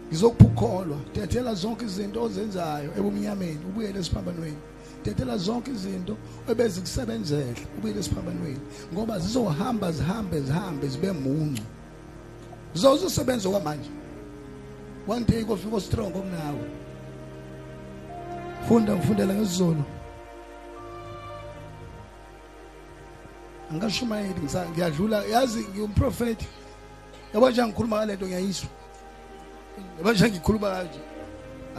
ngizokuphukolwa 0.08 0.96
tethela 1.12 1.54
zonke 1.54 1.84
izinto 1.84 2.22
ozenzayo 2.22 2.90
ebumnyameni 2.98 3.60
ubuyele 3.68 4.00
esiphambanweni 4.00 4.56
tethela 5.04 5.36
zonke 5.36 5.70
izinto 5.70 6.16
ebezikusebenzela 6.48 7.60
ubuyele 7.78 8.00
esiphambanweni 8.00 8.60
ngoba 8.92 9.18
zizohamba 9.18 9.92
zihambe 9.92 10.40
zihambe 10.40 10.88
zibe 10.88 11.12
muncu. 11.12 11.62
Zizosebenza 12.74 13.48
kwamanje 13.48 13.90
one 15.08 15.24
day 15.24 15.44
kofika 15.44 15.80
strong 15.80 16.12
kunawe. 16.12 16.64
Funda 18.68 18.96
ngifundela 18.96 19.34
ngesizulu 19.34 19.84
angashumayeli 23.72 24.40
ngiyadlula. 24.70 25.24
Yazi 25.24 25.60
ngiyumprofeti 25.60 26.46
yabo 27.34 27.50
nje 27.50 27.66
ngikhuluma 27.66 27.96
ngale 27.96 28.16
nto 28.16 28.26
ngiyayiswa. 28.26 28.68
Yabo 29.98 30.12
nje 30.12 30.30
ngikhuluma 30.30 30.70
kanje. 30.70 31.00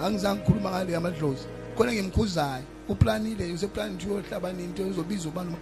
Angizange 0.03 0.39
ngikhuluma 0.39 0.69
ngale 0.69 0.95
amadlozi 0.95 1.45
khona 1.77 1.93
ngimkhuzayo. 1.93 2.72
Uplanile 2.89 3.53
useplanini 3.53 3.95
ukuthi 3.95 4.09
uyohlaba 4.09 4.49
into 4.49 4.83
uzobiza 4.83 5.29
ubani 5.29 5.55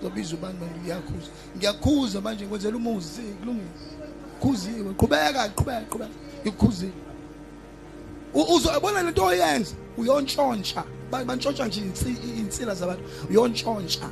uzobiza 0.00 0.34
ubani 0.36 0.58
manje 0.58 0.80
ngiyakhuza 0.80 1.30
ngiyakhuza 1.56 2.20
manje 2.20 2.44
ngikwenzela 2.44 2.76
umuzi 2.76 3.22
kulungile. 3.40 3.70
Khuziwe 4.40 4.94
qhubeka 4.94 5.48
qhubeka 5.48 5.80
qhubeka. 5.90 6.10
Ngikukhuzile 6.42 6.92
uzobona 8.34 9.02
lento 9.02 9.24
oyenza? 9.24 9.74
Uyontshontsha. 9.96 10.84
Bantshontsha 11.10 11.66
nje 11.66 11.80
insila 12.38 12.74
zabantu. 12.74 13.02
Uyontshontsha. 13.30 14.10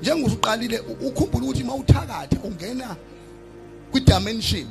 Njengosuqalile 0.00 0.78
ukhumbula 0.78 1.44
ukuthi 1.44 1.64
mawuthakatha 1.64 2.38
ungena 2.44 2.96
kwidimension 3.90 4.66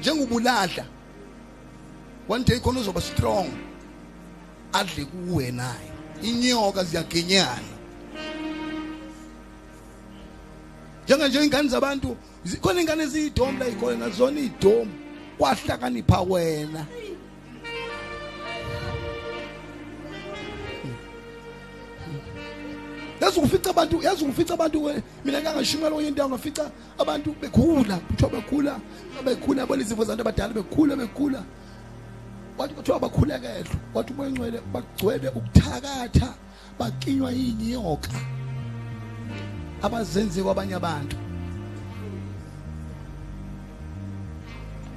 njengobulahla 0.00 0.84
one 2.30 2.44
day 2.44 2.60
khona 2.60 2.78
uzoba 2.80 3.00
strong. 3.00 3.50
Adle 4.72 5.04
kuwe 5.04 5.50
naye 5.50 5.90
inyoka 6.22 6.84
ziyagenyana. 6.84 7.70
Njenganje 11.04 11.44
ingane 11.44 11.68
zabantu 11.68 12.16
khona 12.60 12.80
ingane 12.80 13.02
eziyidomu 13.02 13.58
la 13.58 13.68
ikhona 13.68 13.96
nazona 13.96 14.40
idomu 14.40 14.92
kwahlakanipha 15.38 16.20
wena. 16.20 16.86
Yazi 23.20 23.40
ufica 23.40 23.70
abantu 23.70 24.02
yazi 24.02 24.24
ufica 24.24 24.50
abantu 24.54 25.02
mina 25.24 25.40
ngangashimela 25.40 25.90
kwenye 25.90 26.08
indawo 26.08 26.28
ngafica 26.30 26.70
abantu 26.98 27.34
bekhula 27.40 27.96
kuthiwa 27.96 28.30
bekhula 28.30 28.80
bekhula 29.24 29.66
bona 29.66 29.82
izifo 29.82 30.04
zabantu 30.04 30.20
abadala 30.20 30.54
bekhula 30.54 30.96
bekhula. 30.96 31.42
Wathi 32.60 32.74
kuthiwa 32.74 33.00
bakhulekelwe 33.00 33.76
wathi 33.94 34.12
ubengcwele 34.12 34.60
bagcwele 34.72 35.28
ukuthakatha 35.28 36.34
bakinywa 36.78 37.32
yinyoka. 37.32 38.10
Abazenzi 39.82 40.42
kwabanye 40.42 40.74
abantu. 40.74 41.16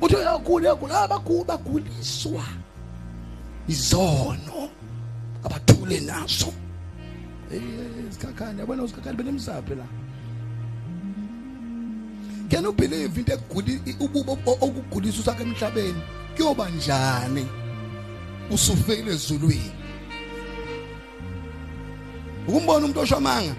Uthi 0.02 0.16
uyakhula 0.16 0.64
uyakhula 0.64 1.02
abakhulu 1.02 1.44
baguliswa. 1.44 2.44
Izono 3.68 4.70
abathule 5.44 6.00
naso 6.00 6.54
isikhakhane 8.10 8.60
yabona 8.60 8.84
usikhakhane 8.84 9.18
benemsaphe 9.18 9.76
la? 9.76 9.86
Can 12.50 12.64
you 12.64 12.74
believe 12.74 13.18
into 13.18 13.34
eguli 13.34 13.80
ububo 14.00 14.38
okugulisa 14.46 15.20
usakhe 15.22 15.44
emhlabeni? 15.44 16.23
Kuyoba 16.36 16.70
njani 16.70 17.48
usufele 18.52 19.12
ezulwini? 19.14 19.72
Ukumbona 22.48 22.86
umuntu 22.86 23.00
oshwamanga 23.00 23.56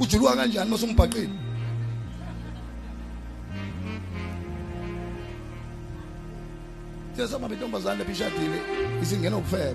ujuluka 0.00 0.36
kanjani 0.36 0.70
mase 0.70 0.86
umbhaqile 0.86 1.44
sesama 7.16 7.48
intombazane 7.48 7.98
lapha 7.98 8.12
ishadile 8.12 8.58
isingena 9.02 9.36
ukufeka 9.36 9.74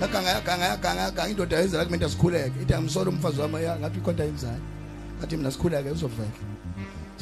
yaganga 0.00 0.30
yaganga 0.30 0.64
yaganga 0.64 1.02
yaganga 1.02 1.28
indoda 1.28 1.58
yenzela 1.58 1.84
kumele 1.84 2.08
sikhuleke 2.08 2.62
ithi 2.62 2.74
amsolo 2.74 3.10
umfazi 3.10 3.40
wami 3.40 3.64
ya 3.64 3.78
ngathi 3.78 3.98
ikhonta 3.98 4.24
imzali 4.24 4.62
ngathi 5.18 5.36
mina 5.36 5.50
sikhuleke 5.50 5.90
uzovela 5.90 6.53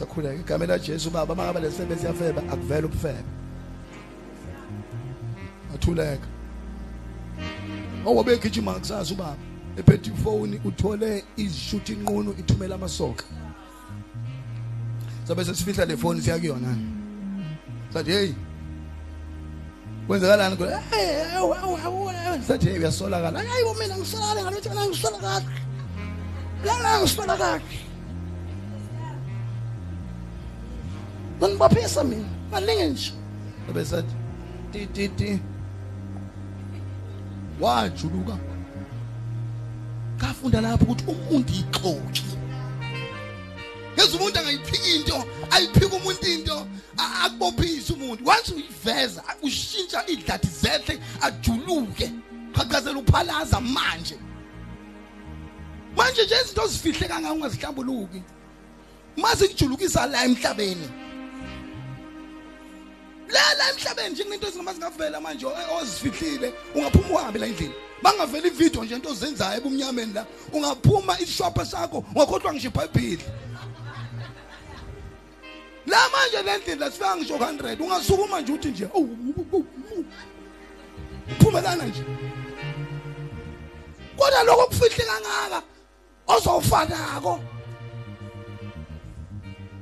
sakhuleka 0.03 0.41
igama 0.41 0.67
la 0.67 0.79
Jesu 0.79 1.11
baba 1.11 1.35
mangabe 1.35 1.61
lesebenzi 1.61 2.07
yafeba 2.07 2.43
akuvela 2.53 2.87
ubufebe. 2.87 3.25
Athuleka 5.75 6.27
owabe 8.07 8.39
gijima 8.39 8.73
kusasa 8.73 9.15
ubaba. 9.15 9.37
Ephethe 9.77 10.11
ifoni 10.11 10.61
uthole 10.65 11.25
izishuthi 11.37 11.93
inqunu 11.93 12.35
ithumela 12.39 12.75
amasoka 12.75 13.25
sabe 15.25 15.45
sesifihla 15.45 15.85
le 15.87 15.97
phone 15.97 16.21
siya 16.21 16.39
sathi 17.93 18.11
hey 18.11 18.33
kwenzakalani? 20.07 20.57
Sathi 22.47 22.67
hey 22.67 22.79
uyasolakala. 22.79 23.39
Hayi 23.39 23.65
mina 23.81 23.97
ngisolakala 23.97 24.43
ngalothi 24.43 24.69
la 24.69 24.87
ngisolakala 27.01 27.61
ngibaphisa 31.49 32.05
mina 32.05 32.29
malinge 32.51 32.87
nje. 32.87 33.13
Sabe 33.67 33.85
sathi 33.85 34.15
ti 34.73 34.87
ti 34.87 35.09
ti. 35.09 35.41
Wajuluka. 37.61 38.39
Kafunda 40.19 40.61
lapho 40.61 40.85
ukuthi 40.85 41.05
umuntu 41.07 41.53
ixoki. 41.53 42.25
Yazi 43.97 44.17
umuntu 44.17 44.39
angayiphiki 44.39 44.97
into 44.97 45.25
ayiphika 45.51 45.97
umuntu 45.97 46.27
into 46.27 46.67
akubophisa 46.97 47.95
umuntu. 47.95 48.25
Once 48.27 48.53
uyiveza 48.55 49.23
ushintsha 49.43 50.07
idlathi 50.07 50.49
zehle 50.49 50.99
ajuluke. 51.21 52.13
Qhaqhazela 52.53 52.99
uphalaza 52.99 53.61
manje. 53.61 54.17
Manje 55.97 56.25
nje 56.25 56.35
izinto 56.45 56.67
zifihle 56.67 57.09
kangaka 57.09 57.35
ungazihlambuluki. 57.35 58.23
Mase 59.17 59.49
kujulukisa 59.49 60.07
la 60.07 60.25
emhlabeni. 60.25 60.89
La 63.33 63.55
la 63.59 63.71
emhlabeni 63.71 64.11
nje 64.11 64.23
into 64.23 64.47
ezingamazingavela 64.47 65.21
manje 65.21 65.47
ozifihlile 65.81 66.53
ungaphuma 66.75 67.21
uhambe 67.21 67.39
la 67.39 67.47
endlini. 67.47 67.75
Bangavela 68.03 68.47
ivideo 68.47 68.85
nje 68.85 68.95
into 68.95 69.09
ozenzayo 69.09 69.57
ebumnyameni 69.57 70.13
la 70.13 70.27
ungaphuma 70.53 71.21
ishopha 71.21 71.65
sakho 71.65 72.05
ungakhohlwa 72.15 72.53
ngisho 72.53 72.69
iBhayibheli. 72.69 73.25
La 75.87 75.99
manje 76.13 76.43
le 76.43 76.59
ndlela 76.59 76.91
sifika 76.91 77.17
ngisho 77.17 77.37
100 77.37 77.83
ungasukuma 77.83 78.41
nje 78.41 78.53
uthi 78.53 78.69
nje 78.69 78.89
phumelana 81.41 81.85
nje. 81.85 82.05
Kodwa 84.17 84.43
lokho 84.43 84.67
kufihle 84.67 85.05
kangaka 85.05 85.63
ozowufanako. 86.27 87.41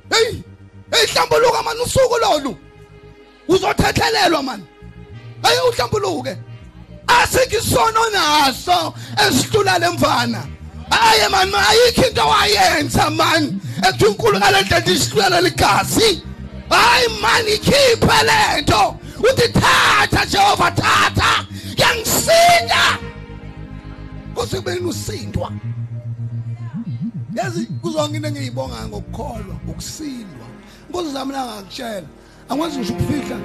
Hey 0.09 0.41
hey 0.91 1.05
hlambuluka 1.07 1.63
mani 1.63 1.81
usuku 1.81 2.17
lolu. 2.17 2.57
Uzothethelelwa 3.51 4.43
mani? 4.43 4.63
Hey 5.43 5.59
uhlambuluke. 5.69 6.37
Asikisono 7.07 8.09
naso 8.13 8.93
esihlula 9.27 9.79
lemvana 9.79 10.47
aye 10.91 11.27
mani 11.29 11.53
ayikho 11.55 12.07
into 12.07 12.21
wayenza 12.21 13.09
mani 13.09 13.59
ethi 13.87 14.05
unkulu 14.05 14.37
ngalendlela 14.37 14.91
isihlula 14.91 15.41
ligazi. 15.41 16.23
Hayi 16.69 17.07
mani 17.21 17.51
ikhiphe 17.53 18.23
lento 18.23 18.95
uthi 19.19 19.47
thatha 19.49 20.25
Jehova 20.25 20.71
thatha 20.71 21.45
yangisinda 21.77 22.97
kusebeni 24.35 24.79
usindwa 24.79 25.51
yazi 27.35 27.65
kuzonke 27.65 28.15
into 28.15 28.27
engiyibonga 28.27 28.87
ngokukholwa 28.87 29.55
ukusindwa. 29.67 30.47
Inkosi 30.87 31.11
zami 31.11 31.33
la 31.33 31.45
ngakutshela 31.45 32.07
angikwazi 32.51 32.77
ngisho 32.77 32.93
ukufihla 32.93 33.37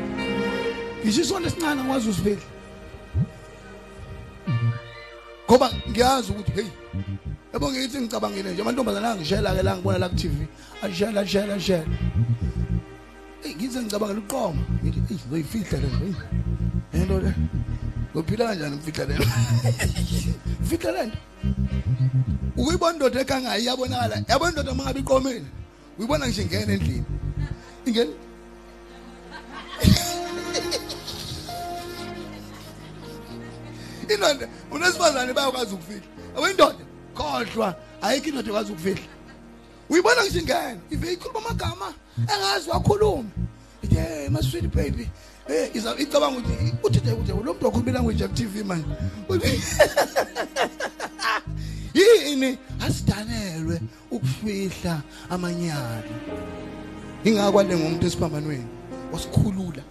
ngisho 1.02 1.20
isonto 1.22 1.48
esincane 1.48 1.80
angikwazi 1.80 2.08
usifihla 2.10 2.46
ngoba 5.46 5.66
ngiyazi 5.90 6.32
ukuthi 6.32 6.52
hey 6.52 6.70
yabo 7.56 7.70
ngithi 7.70 8.00
ngicabangile 8.00 8.52
nje. 8.52 8.62
Amantombazana 8.62 9.10
angishela 9.10 9.54
ke 9.54 9.62
la 9.62 9.76
ngibona 9.76 9.98
la 9.98 10.08
ku 10.08 10.16
TV 10.16 10.46
ashela 10.82 11.20
ashela 11.20 11.54
ashela. 11.54 11.86
Hey 13.42 13.54
ngize 13.54 13.80
ngicabangela 13.80 14.20
uqoma 14.20 14.60
ngithi 14.84 15.00
hey 15.08 15.18
zoyifihla 15.30 15.78
le 15.80 15.88
hey. 15.88 16.14
Yento 16.92 17.20
le. 17.20 17.32
Ngophila 18.12 18.46
kanjani 18.46 18.76
mfihla 18.76 19.04
le 19.04 19.14
fihla 20.68 20.90
le 20.92 21.12
uyibona 22.56 22.92
indoda 22.92 23.20
ekangayi 23.20 23.66
yabonakala 23.66 24.16
yabona 24.28 24.50
indoda 24.50 24.74
mangabe 24.74 25.00
iqomile? 25.00 25.48
Uyibona 25.98 26.26
ngisho 26.26 26.42
ingena 26.42 26.72
endlini. 26.72 27.04
Ingena. 27.86 28.25
indoda 34.14 34.48
unesifazane 34.70 35.32
bayakwazi 35.32 35.74
ukufihla. 35.74 36.06
Awuyindoda 36.36 36.78
khohlwa 37.14 37.74
ayikho 38.02 38.28
indoda 38.28 38.48
ekwazi 38.48 38.72
ukufihla. 38.72 39.04
Uyibona 39.90 40.22
ngisho 40.22 40.38
ingena 40.38 40.76
ive 40.90 41.12
ikhuluma 41.12 41.40
amagama 41.40 41.94
engazi 42.18 42.70
wakhuluma. 42.70 43.30
Ithi 43.82 43.94
hey 43.94 44.28
my 44.28 44.42
sweet 44.42 44.74
baby 44.74 45.08
eh 45.48 45.70
iza 45.74 45.96
icabanga 45.98 46.38
ukuthi 46.38 46.74
uthi 46.82 47.00
nje 47.00 47.12
ukuthi 47.12 47.30
lo 47.30 47.36
muntu 47.36 47.66
wakhuluma 47.66 47.92
language 47.92 48.22
ya 48.22 48.28
TV 48.28 48.64
manje. 48.64 48.86
Yini? 51.96 52.58
Asidanelwe 52.80 53.80
ukufihla 54.10 55.02
amanyala. 55.30 56.02
Ingakwale 57.24 57.76
ngomuntu 57.76 58.06
esiphambanweni. 58.06 58.68
Wasikhulula 59.16 59.82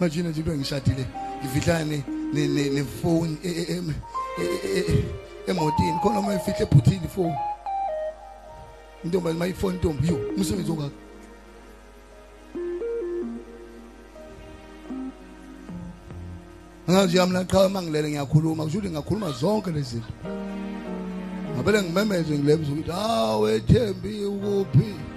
manje 0.00 0.22
nje 0.22 0.40
into 0.40 0.56
ngishadile 0.56 1.06
ngifihlane 1.40 2.04
nefoni 2.32 3.38
emotini 5.46 5.98
khona 6.02 6.18
uma 6.18 6.34
ifihle 6.34 6.62
ebhuthini 6.62 7.04
ifoni 7.04 7.36
intombi 9.04 9.32
mayifoni 9.32 9.76
intombi 9.76 10.08
yo 10.08 10.18
umsebenzi 10.36 10.70
ongaka 10.72 11.04
Angazi 16.88 17.16
yami 17.16 17.44
qha 17.46 17.68
mangilele 17.68 18.08
ngiyakhuluma 18.08 18.64
kusho 18.64 18.78
ukuthi 18.78 18.92
ngakhuluma 18.92 19.32
zonke 19.32 19.70
lezi 19.70 19.90
zinto. 19.90 20.12
Ngabele 21.54 21.82
ngimemeze 21.82 22.38
ngilebza 22.38 22.72
ukuthi 22.72 22.90
hawe 22.90 23.56
ethembi 23.56 24.24
ukuphi. 24.24 25.13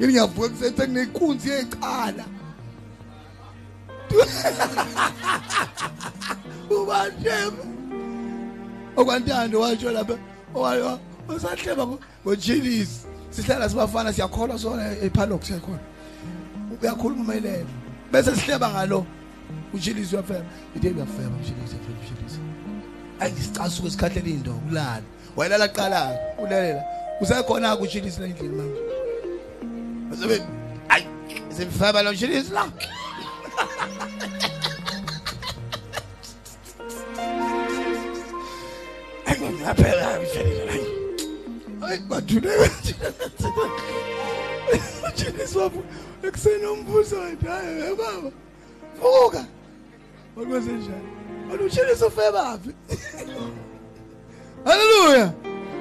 Yini 0.00 0.12
ngiyavuka 0.12 0.48
kusethe 0.48 0.86
kunenkunzi 0.86 1.50
yeqala. 1.50 2.24
Ubathemba. 6.70 7.64
Okwantando 8.96 9.60
washo 9.60 9.92
lapha 9.92 10.18
owayo 10.54 11.00
usahleba 11.28 11.86
ngojilisi. 12.24 13.06
Sihlala 13.30 13.68
sibafana 13.68 14.12
siyakholwa 14.12 14.58
sona 14.58 14.98
ephalox 15.02 15.46
siyakhona. 15.46 15.78
Uyakhuluma 16.82 17.24
mayelele. 17.24 17.84
bese 18.14 18.36
sihleba 18.36 18.70
ngalo 18.70 19.06
ujilisi 19.74 20.14
uyafema 20.14 20.44
ithe 20.76 20.88
uyafema 20.88 21.36
ujilisi 21.36 21.74
uyafema 21.74 21.98
ujilisi 22.02 22.38
ayi 23.20 23.34
sicasuke 23.42 23.90
sikhathele 23.90 24.30
into 24.30 24.52
kulala 24.52 25.02
wayelala 25.36 25.68
qala 25.68 26.18
ulalela 26.42 26.82
usekhona 27.20 27.76
ku 27.76 27.82
ujilisi 27.82 28.20
la 28.20 28.26
endlini 28.26 28.56
manje 28.56 28.80
asebe 30.14 30.42
ayi 30.88 31.06
semfaba 31.56 32.02
lo 32.02 32.10
ujilisi 32.10 32.52
la 32.52 32.62
ayi 39.26 39.52
ngaphela 39.60 40.20
ujilisi 40.20 40.88
la 41.80 41.88
ayi 41.88 41.98
bathule 42.08 42.50
ujilisi 45.08 45.58
wafu 45.58 45.82
ekuseni 46.22 46.66
umbuzo 46.66 47.16
wathi 47.18 47.46
hayi 47.46 47.96
baba 47.96 48.30
vuka 49.00 49.44
wakwenze 50.36 50.72
njani 50.72 51.08
alutshilisa 51.52 52.06
ufebaphi 52.06 52.70
haleluya 54.64 55.32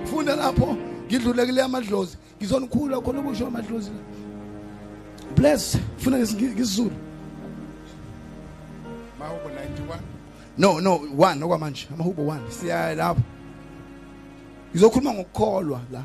funda 0.05 0.35
lapho 0.35 0.77
ngidlule 1.07 1.45
kule 1.45 1.61
amadlozi 1.61 2.17
ngizona 2.37 2.65
ukukhula 2.65 3.01
khona 3.01 3.19
ubusho 3.19 3.47
amadlozi 3.47 3.91
bless 5.35 5.77
funa 5.97 6.17
ngesizulu. 6.17 6.91
Mahubo 9.19 9.49
91 9.49 9.99
no 10.57 10.79
no 10.79 10.95
one 11.17 11.43
okwamanje 11.43 11.87
amahubo 11.93 12.21
1 12.21 12.49
siya 12.49 12.95
lapho. 12.95 13.21
Ngizokhuluma 14.71 15.13
ngokukholwa 15.13 15.81
la 15.91 16.03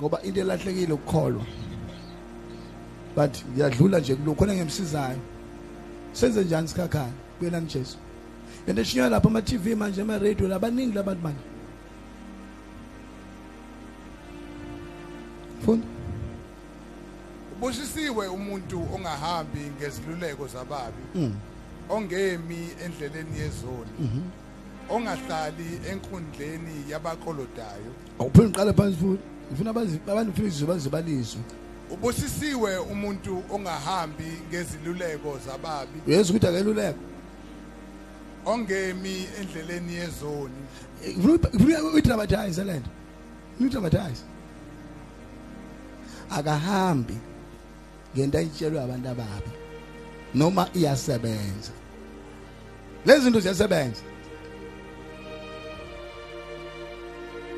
ngoba 0.00 0.22
into 0.22 0.40
elahlekile 0.40 0.92
ukukholwa. 0.92 1.44
But 3.16 3.44
ngiyadlula 3.52 4.00
nje 4.00 4.14
kulokho 4.14 4.44
khona 4.44 4.54
ngemsizayo. 4.54 5.18
Senze 6.12 6.44
njani 6.44 6.68
sikhakhaya 6.68 7.12
kuyelani 7.38 7.66
Jesu 7.66 7.96
into 8.66 8.82
eshinywa 8.82 9.08
lapha 9.08 9.28
ama 9.28 9.42
TV 9.42 9.74
manje 9.74 10.02
ama 10.02 10.18
radio 10.18 10.48
labaningi 10.48 10.94
labantu 10.94 11.22
manje. 11.22 11.40
Funda 15.64 15.86
Ubusisiwe 17.58 18.28
umuntu 18.28 18.78
ongahambi 18.94 19.60
ngeziluleko 19.76 20.46
zababi, 20.46 21.02
mm. 21.14 21.34
ongemi 21.90 22.68
endleleni 22.84 23.38
yezoni, 23.38 23.94
mhm 24.00 24.22
ongahlali 24.90 25.80
enkundleni 25.90 26.90
yabakolodayo. 26.90 27.92
awuphinde 28.20 28.48
uqale 28.48 28.72
phansi 28.72 28.96
futhi. 28.96 29.22
Ngifuna 29.50 29.70
abantu 29.70 30.30
ufuna 30.32 30.48
izizwe 30.48 30.66
bazibaliswe. 30.68 31.40
Ubusisiwe 31.90 32.78
umuntu 32.78 33.42
ongahambi 33.50 34.30
ngeziluleko 34.48 35.38
zababi, 35.46 35.98
uyezwa 36.06 36.36
ukuthi 36.36 36.46
akeluleka 36.46 36.98
ongemi 38.46 39.26
endleleni 39.40 39.94
yezoni, 39.94 40.60
ngifuna 41.18 41.82
uyidramatize 41.92 42.64
lento 42.64 42.90
uyidramatize 43.60 44.24
akahambi. 46.30 47.16
Ngento 48.16 48.38
ayitshelwe 48.38 48.80
abantu 48.80 49.08
ababi. 49.08 49.52
Noma 50.34 50.68
iyasebenza. 50.74 51.72
Lezi 53.06 53.20
zinto 53.20 53.40
ziyasebenza. 53.40 54.02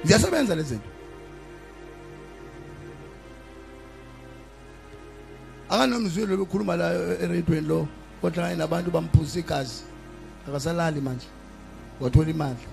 Ziyasebenza 0.05 0.55
lezi 0.55 0.69
zinto. 0.69 0.91
Akanomzwelo 5.71 6.37
bekhuluma 6.37 6.77
la 6.77 6.93
eradweni 7.23 7.69
lo 7.69 7.89
kodwa 8.21 8.55
nabantu 8.55 8.91
bamphuza 8.91 9.39
igazi. 9.39 9.83
Akasalali 10.49 11.01
manje. 11.01 11.27
Wathola 12.01 12.31
imali. 12.31 12.67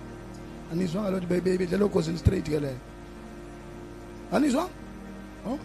Anizwa 0.71 1.01
ngalokho 1.01 1.27
bebedlela 1.27 1.85
ogozini 1.85 2.17
straight 2.17 2.45
ke 2.45 2.59
leyo 2.59 2.77
anizwa 4.31 4.69
oh. 5.45 5.49
ayi 5.49 5.59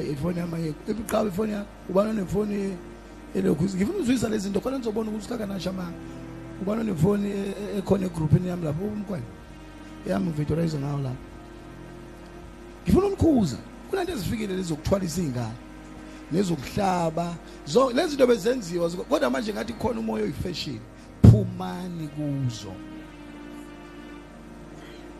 ifoni 0.00 0.38
yami 0.38 0.74
ebiqaba 0.88 1.28
ifoni 1.28 1.52
yakho 1.52 1.66
ubana 1.90 2.12
nefoni 2.12 2.76
elokhu 3.34 3.64
ngifuna 3.64 3.98
uzwisa 3.98 4.28
lezi 4.28 4.44
zinto 4.44 4.60
khona 4.60 4.78
nizobona 4.78 5.10
ukuthi 5.10 5.28
kaka 5.28 5.46
nasha 5.46 5.72
manga 5.72 5.98
ubana 6.62 6.82
nefoni 6.84 7.28
e- 7.28 7.54
e- 7.74 7.78
ekhona 7.78 8.06
egroupini 8.06 8.48
yami 8.48 8.64
lapho? 8.64 8.84
Umkwena 8.84 9.24
yami 10.06 10.28
uvidorize 10.28 10.78
ngawo 10.78 11.00
lapho. 11.00 11.16
Ngifuna 12.84 13.06
umkhuza 13.06 13.56
kunanto 13.90 14.12
ezifikile 14.12 14.56
lezokuthwalisa 14.56 15.20
izingane 15.20 15.58
nezokuhlaba 16.32 17.34
zo 17.66 17.90
lezi 17.90 18.08
zinto 18.08 18.26
bezenziwa 18.26 18.88
ziko- 18.88 19.04
kodwa 19.04 19.30
manje 19.30 19.52
ngathi 19.52 19.72
khona 19.72 20.00
umoya 20.00 20.24
oyifashion 20.24 20.80
phumani 21.22 22.08
kuzo. 22.08 22.72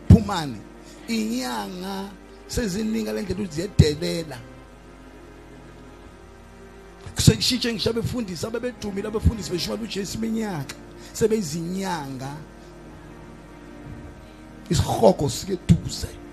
Phumani. 0.09 0.57
Inyanga 1.07 2.09
sezininga 2.47 3.13
lendlela 3.13 3.39
ukuthi 3.41 3.55
ziyedelela 3.55 4.37
sekushintshe 7.21 7.73
ngisho 7.73 7.89
abefundisi 7.89 8.45
abebedumile 8.45 9.07
abefundisi 9.07 9.51
beshumayela 9.51 9.83
uJesu 9.83 10.17
iminyaka. 10.17 10.75
Sebezinyanga. 11.13 12.31
Isihogo 14.69 15.29
sike 15.29 15.57
duze 15.67 16.23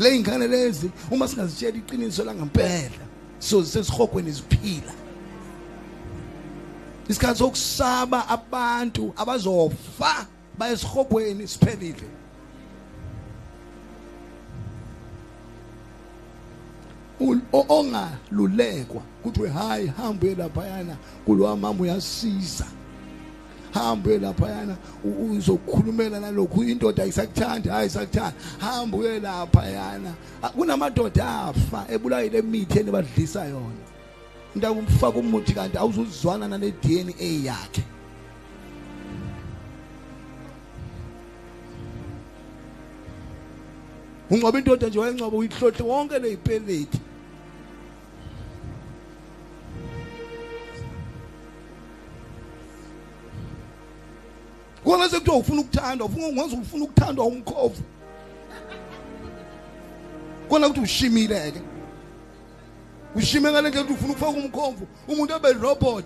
le 0.00 0.16
ingane 0.16 0.46
lezi 0.46 0.90
uma 1.10 1.28
singazitshela 1.28 1.76
iqiniso 1.76 2.24
langempela 2.24 3.04
so 3.38 3.64
sesihogweni 3.64 4.32
ziphila 4.32 4.94
isikhathi 7.08 7.38
sokusaba 7.38 8.28
abantu 8.28 9.12
abazofa 9.16 10.26
bayesihogweni 10.58 11.48
siphelile. 11.48 12.19
Ongalulekwa. 17.52 19.02
Kuthiwe 19.22 19.48
hayi 19.48 19.86
hambe 19.86 20.34
laphayana. 20.34 20.96
Kulowa 21.26 21.56
mama 21.56 21.82
uyasiza. 21.82 22.66
Hambe 23.74 24.18
laphayana 24.18 24.76
u- 25.04 25.30
uzokhulumela 25.32 26.20
nalokhu. 26.20 26.64
Indoda 26.64 27.02
ayisakuthandi 27.02 27.68
hayi 27.68 27.86
isakuthanda 27.86 28.32
hambe 28.58 28.96
uye 28.96 29.20
laphayana. 29.20 30.12
Ah, 30.42 30.48
kunamadoda 30.48 31.28
afa 31.40 31.86
ebulayile 31.92 32.38
emithi 32.38 32.78
enibadlisa 32.78 33.44
yona. 33.44 33.84
Into 34.54 34.68
akumfaka 34.68 35.18
umuthi 35.18 35.52
kanti 35.54 35.76
awuzuzwana 35.78 36.48
nale 36.48 36.70
DNA 36.82 37.44
yakhe. 37.44 37.84
Ungcoba 44.30 44.58
indoda 44.58 44.86
nje 44.88 44.98
wayengcoba 44.98 45.36
uyihlohle 45.36 45.82
wonke 45.84 46.18
leyipeleti 46.18 46.98
Kona 54.90 55.08
sekuthiwa 55.08 55.36
ufuna 55.36 55.60
ukuthandwa, 55.60 56.06
ungenza 56.08 56.56
ufuna 56.56 56.84
ukuthandwa 56.84 57.26
umkhovu. 57.26 57.82
Kona 60.48 60.66
ukuthi 60.66 60.80
ushimile 60.80 61.52
ke. 61.52 61.60
Ushime 63.14 63.50
ngale 63.50 63.68
ndlela 63.68 63.84
ukuthi 63.84 63.94
ufuna 63.94 64.12
ukufaka 64.12 64.38
umkhomvu, 64.38 64.86
umuntu 65.08 65.34
abe 65.34 65.52
robot. 65.52 66.04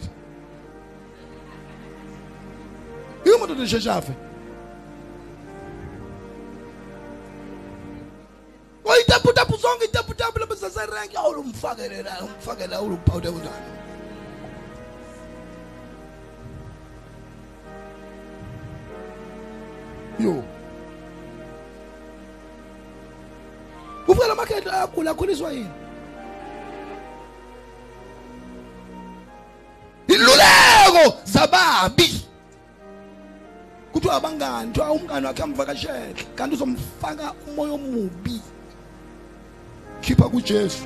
Umuntu 3.37 3.55
lesheshafe. 3.55 4.13
Oyitapu 8.85 9.33
tapu 9.33 9.57
zonke 9.57 9.85
itapu 9.85 10.15
tapu 10.15 10.39
lapha 10.39 10.57
saserank 10.57 11.17
awulu 11.17 11.45
mfakele 11.45 12.03
la, 12.03 12.21
umfakele 12.23 12.75
awulu 12.77 12.97
powder 12.97 13.33
kunjani. 13.33 13.84
Yo. 20.21 20.45
Ufika 24.09 24.27
lamakhetho 24.27 24.71
ayagula 24.73 25.11
akhuliswa 25.11 25.53
yini? 25.53 25.71
Iluleko 30.09 31.19
zababi. 31.25 32.25
Kuthiwa 33.93 34.15
abangani 34.15 34.69
kuthiwa 34.69 34.93
umngane 34.93 35.27
wakhe 35.27 35.43
amvakashele 35.43 36.15
kanti 36.35 36.55
uzomfaka 36.55 37.33
umoya 37.49 37.73
omubi. 37.73 38.41
Khipha 40.01 40.29
kujesu 40.29 40.85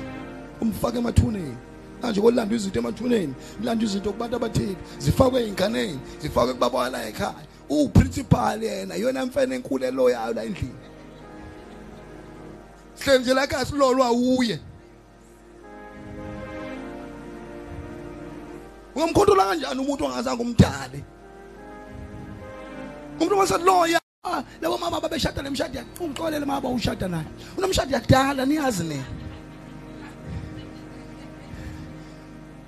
umfake 0.61 0.97
emathuneni. 0.97 1.57
Kanje 2.01 2.21
kolandwa 2.21 2.55
izinto 2.57 2.79
emathuneni 2.79 3.33
kulandwa 3.57 3.85
izinto 3.85 4.11
kubantu 4.11 4.35
abathile 4.35 4.75
zifakwe 4.99 5.41
ey'nganeni 5.43 5.99
zifakwe 6.21 6.53
kubaba 6.53 6.89
la 6.89 7.07
ekhaya. 7.07 7.48
Uwuprincipal 7.69 8.63
yena 8.63 8.95
yona 8.95 9.25
mfene 9.25 9.55
enkulelo 9.55 10.09
yayo 10.09 10.33
la 10.33 10.43
endlini. 10.43 10.75
Sihleli 12.93 13.23
nje 13.23 13.33
la 13.33 13.43
ekhaya 13.43 13.65
silolwa 13.65 14.11
uye. 14.11 14.59
Ungamkhontrola 18.95 19.45
kanjani 19.45 19.81
umuntu 19.81 20.05
ongazange 20.05 20.41
umdale? 20.41 21.03
Umuntu 23.19 23.35
ongasaloya 23.35 23.99
Ah, 24.23 24.43
labo 24.61 24.77
mama 24.77 24.99
babeshada 24.99 25.41
nemshado 25.41 25.77
yakhe. 25.77 26.03
Ungixolele 26.03 26.45
mama 26.45 26.69
ushada 26.69 27.07
naye. 27.07 27.25
Unomshado 27.57 27.91
yakudala 27.93 28.45
niyazi 28.45 28.83
nina 28.83 29.05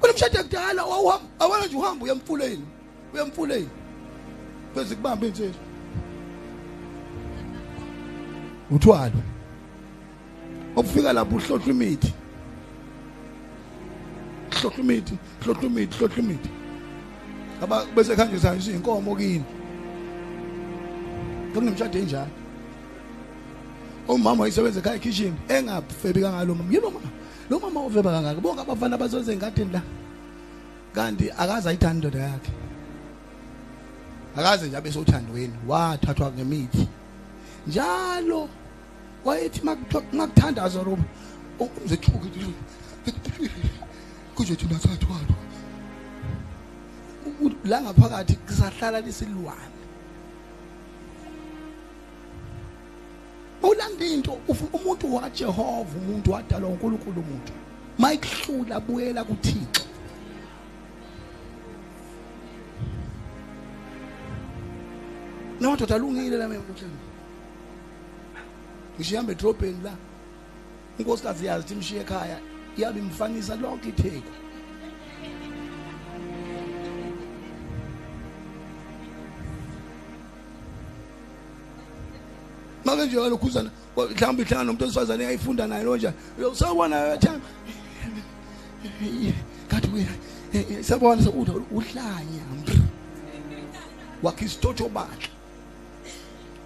unomshado 0.04 0.38
yakudala 0.38 0.86
wawuhamba 0.86 1.28
awona 1.40 1.66
nje 1.66 1.76
uhamba 1.76 2.06
uyemfuleni 2.06 2.66
uyemfuleni 3.14 3.70
bese 4.76 4.96
kubamba 4.96 5.28
insizwa 5.28 5.62
uthwalo 8.72 9.22
okufika 10.76 11.14
lapho 11.14 11.36
uhlohla 11.36 11.66
imithi. 11.66 12.14
Hlohla 14.52 14.80
imithi 14.80 15.18
hlohla 15.44 15.64
imithi 15.64 15.98
hlohla 15.98 16.18
imithi. 16.18 16.50
Aba 17.64 17.86
bese 17.96 18.16
khanje 18.16 18.40
sayo 18.40 18.60
inkomo 18.76 19.16
kini. 19.16 19.44
Kunemshado 21.54 22.00
enjalo 22.00 22.32
umama 24.08 24.42
wayesebenza 24.42 24.80
ekhaya 24.80 25.00
kitchen 25.00 25.34
engafebi 25.50 26.22
kangalo 26.22 26.56
mama. 26.56 26.74
Yebo 26.74 26.92
mama. 26.92 27.10
Lo 27.50 27.60
mama 27.60 27.80
oveba 27.82 28.12
kangaka. 28.12 28.42
Bonke 28.42 28.62
abafana 28.62 28.98
bazoze 28.98 29.34
engadini 29.34 29.74
la. 29.74 29.82
Kanti 30.96 31.32
akaze 31.32 31.70
ayithanda 31.70 32.08
indoda 32.08 32.20
yakhe. 32.20 32.61
Akaze 34.38 34.68
nje 34.68 34.78
abe 34.78 34.92
sothandweni 34.92 35.54
wathathwa 35.68 36.32
ngemithi. 36.32 36.88
Njalo 37.68 38.50
wayethi 39.26 39.62
makuthandaza 40.14 40.84
robo 40.84 41.04
umzethuke 41.60 42.30
kuzothi 44.36 44.66
nasathwalo 44.66 45.36
la 47.66 47.82
ngaphakathi 47.82 48.36
kusahlala 48.36 49.02
lisilwane 49.02 49.82
ulanda 53.64 54.06
into 54.06 54.38
umuntu 54.74 55.16
waJehova 55.16 55.98
umuntu 55.98 56.32
wadalwa 56.32 56.70
uNkulunkulu 56.70 57.22
umuntu. 57.22 57.54
Mayikuhlula 57.98 58.80
buyela 58.80 59.24
kuThixo. 59.24 59.81
Namadoda 65.62 65.96
alungile 65.96 66.38
la 66.38 66.48
mfutsheni 66.48 66.98
Ngishiyamba 68.96 69.32
edrobheni 69.32 69.84
la 69.84 69.94
unkosikazi 71.00 71.46
yazi 71.46 71.62
ukuthi 71.62 71.74
imshiye 71.74 72.02
ekhaya 72.02 72.40
iyabe 72.78 73.00
imfanisa 73.00 73.56
lonke 73.56 73.90
itheku 73.90 74.32
make 82.86 83.06
nje 83.06 83.16
lokhuzana 83.16 83.70
mhlawumbe 83.96 84.44
ihlangana 84.44 84.64
nomuntu 84.64 84.86
osifazane 84.86 85.26
ayifunda 85.28 85.68
naye 85.68 85.84
lo 85.84 85.98
nje 85.98 86.14
usabona 86.52 87.18
thanga 87.18 87.42
kathi 89.68 89.90
wena 89.94 90.84
sabona 90.84 91.24
sokuthi 91.24 91.52
uhlanya 91.72 92.44
wakhe 94.24 94.46
isitotho 94.46 94.90
bakhe 94.90 95.30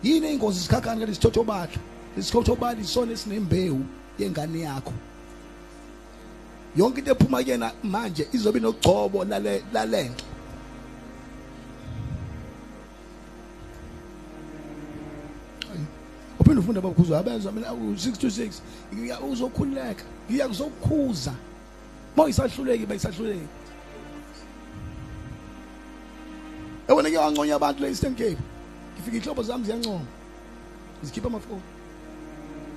yini 0.05 0.33
ingozi 0.33 0.59
sikhakhani 0.59 1.05
ke 1.05 1.11
isitotho 1.11 1.43
bakhe 1.43 1.79
isitotho 2.17 2.55
bakhe 2.55 2.81
isona 2.81 3.11
esinembewu 3.11 3.81
yengane 4.19 4.59
yakho. 4.59 4.93
Yonke 6.77 6.99
into 6.99 7.11
ephuma 7.11 7.43
kuyena 7.43 7.71
manje 7.83 8.27
izobe 8.33 8.59
inogcobo 8.59 9.23
lale 9.23 9.63
lalenhle 9.73 10.23
uphinde 16.39 16.59
ufunde 16.59 16.79
abakhuza 16.79 17.19
abenza 17.19 17.51
mina 17.51 17.71
u6 17.71 18.17
to 18.17 18.27
6 18.27 19.31
uzokhululeka 19.31 20.03
ngiya 20.29 20.47
kuzokukhuza. 20.47 21.33
Mayisahluleki 22.15 22.85
bayisahluleki 22.85 23.47
Yabona 26.87 27.09
ke 27.09 27.17
wanconya 27.17 27.55
abantu 27.55 27.81
la 27.81 27.87
Eastern 27.87 28.15
Cape? 28.15 28.54
Ngifika 28.95 29.17
ihlobo 29.17 29.43
zami 29.43 29.65
ziyancoma. 29.65 30.05
Zikhipha 31.03 31.27
amafoni 31.27 31.61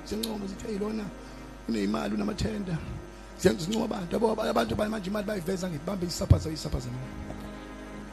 ziyancoma 0.07 0.47
zithi 0.47 0.67
hey 0.67 0.77
lona 0.79 1.03
uneyimali 1.69 2.15
unamathenda 2.15 2.77
ziyancoma 3.41 3.85
abantu. 3.85 4.13
Yabo 4.13 4.41
abantu 4.41 4.75
manje 4.75 5.09
imali 5.09 5.27
bayiveza 5.27 5.69
ngibambe 5.69 6.07
isaphaza 6.07 6.49
isaphaza 6.49 6.89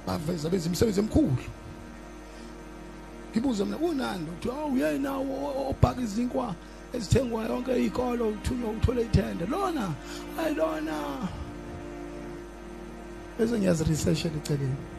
baveza 0.06 0.48
benza 0.48 0.66
imisebenzi 0.66 1.00
emkhulu 1.00 1.36
ngibuza 3.32 3.64
mina 3.64 3.76
unando 3.76 4.32
uthi 4.32 4.48
awu 4.48 4.72
uyena 4.72 5.16
obhaka 5.70 6.00
izinkwa 6.00 6.54
ezithengwa 6.94 7.44
yonke 7.44 7.72
izikolo 7.80 8.28
uthunywa 8.28 8.70
uthola 8.70 9.00
ithenda. 9.00 9.46
Lona 9.46 9.90
hayi 10.36 10.54
lona. 10.54 10.96
Bese 13.38 13.58
ngiyazi 13.58 13.84
research 13.84 14.24
eceleni. 14.24 14.95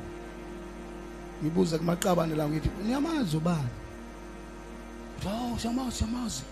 Ngibuza 1.44 1.78
kumaqabane 1.78 2.36
la 2.36 2.50
ngithi 2.50 2.70
niyamazi 2.86 3.38
ubani? 3.38 3.70
Hawu 5.24 5.60
siyamazi 5.60 5.98
siyamazi. 5.98 6.44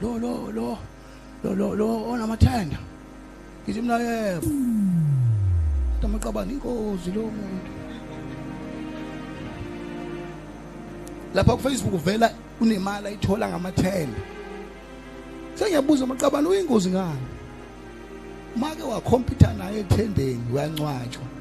Lo 0.00 0.18
lo 0.18 0.50
lo 0.52 0.78
lo 1.44 1.54
lo 1.54 1.74
lo 1.74 2.10
onamathenda. 2.10 2.78
Ngithi 3.64 3.80
mina 3.82 3.98
yebo. 3.98 4.46
Amaqabane 6.04 6.52
inkozi 6.52 7.10
lo 7.14 7.22
muntu. 7.22 7.70
Lapha 11.34 11.56
ku 11.56 11.62
Facebook 11.62 11.94
uvela 11.94 12.34
unemali 12.60 13.06
ayithola 13.06 13.48
ngamathenda. 13.48 14.20
Sengiyabuza 15.54 16.04
amaqabane 16.04 16.48
uyingozi 16.48 16.90
ngani? 16.90 17.26
Make 18.56 18.82
wakhompyutha 18.82 19.54
naye 19.54 19.80
ethendeni 19.80 20.42
uyancwatshwa 20.52 21.31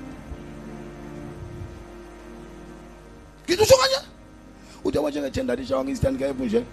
ngithi 3.51 3.63
usho 3.63 3.77
kanje 3.77 3.99
uthi 4.83 4.97
abanje 4.97 5.21
ngethenda 5.21 5.55
lishawa 5.55 5.83
ngeastern 5.83 6.17
cape 6.17 6.45
nje 6.45 6.63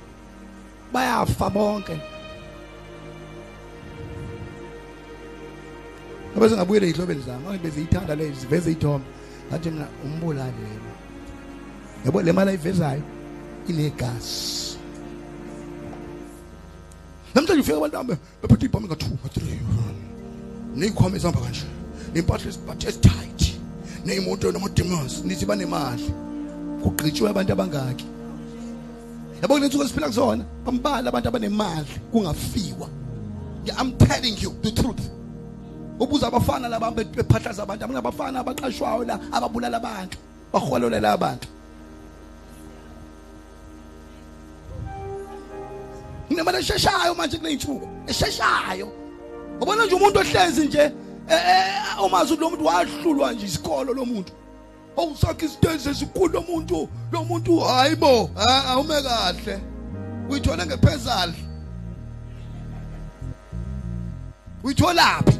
bayafa 0.92 1.50
bonke. 1.50 2.00
Abese 6.36 6.56
ngabuyele 6.56 6.88
ezihlobeni 6.88 7.22
zami 7.22 7.44
manje 7.44 7.62
beziyithanda 7.62 8.14
lezi 8.14 8.40
ziveze 8.40 8.72
ithombe. 8.72 9.06
Ngathi 9.48 9.70
mina 9.70 9.86
umbulali 10.04 10.62
yena 10.62 10.92
yabo 12.04 12.22
le 12.22 12.32
mali 12.32 12.50
ayivezayo 12.50 13.02
inegas. 13.68 14.78
Namhlanje 17.34 17.60
ufika 17.60 17.76
abantu 17.76 18.16
bephethe 18.42 18.66
ibhomu 18.66 18.86
nga 18.86 18.94
2 18.94 19.06
nga 19.06 19.28
3 19.28 20.76
neyikhwama 20.76 21.16
ezihamba 21.16 21.40
kanje 21.40 21.66
nempahla 22.14 22.48
esibathi 22.48 22.86
esitight 22.86 23.40
neyimoto 24.04 24.52
namadimos 24.52 25.24
nithi 25.24 25.46
banemali 25.46 26.27
kugqitshiwe 26.82 27.30
abantu 27.30 27.52
abangaki. 27.52 28.06
Yabo 29.42 29.54
kulensuku 29.54 29.84
esiphila 29.84 30.06
kuzona 30.06 30.44
bambala 30.64 31.08
abantu 31.08 31.28
abanemali 31.28 31.88
kungafiwa. 32.12 32.88
I'm 33.78 33.92
telling 33.98 34.36
you 34.38 34.56
the 34.62 34.70
truth. 34.70 35.10
Ubuza 35.98 36.26
abafana 36.28 36.68
laba 36.68 36.90
bephathaza 36.90 37.62
abantu 37.62 37.84
abangabafana 37.84 38.40
abaqashwayo 38.40 39.04
la 39.06 39.18
ababulala 39.32 39.76
abantu 39.76 40.18
bahololela 40.52 41.12
abantu. 41.12 41.48
Kunemali 46.28 46.58
esheshayo 46.58 47.14
manje 47.14 47.38
kuley'nsuku 47.38 47.88
esheshayo. 48.06 48.88
Ubona 49.60 49.84
nje 49.86 49.94
umuntu 49.94 50.18
ohlezi 50.20 50.66
nje 50.66 50.92
umazi 52.04 52.36
lo 52.36 52.50
muntu 52.50 52.64
wahlulwa 52.64 53.32
nje 53.32 53.46
isikolo 53.46 53.94
lo 53.94 54.04
muntu. 54.04 54.32
Awusakhe 54.98 55.46
isiteji 55.46 55.88
esikhulu 55.88 56.32
lo 56.32 56.40
muntu 56.42 56.88
lo 57.12 57.24
muntu 57.24 57.60
hayibo 57.60 58.30
awume 58.68 59.02
kahle. 59.02 59.60
Uyithola 60.30 60.66
ngephezali. 60.66 61.44
Uyitholaphi 64.64 65.38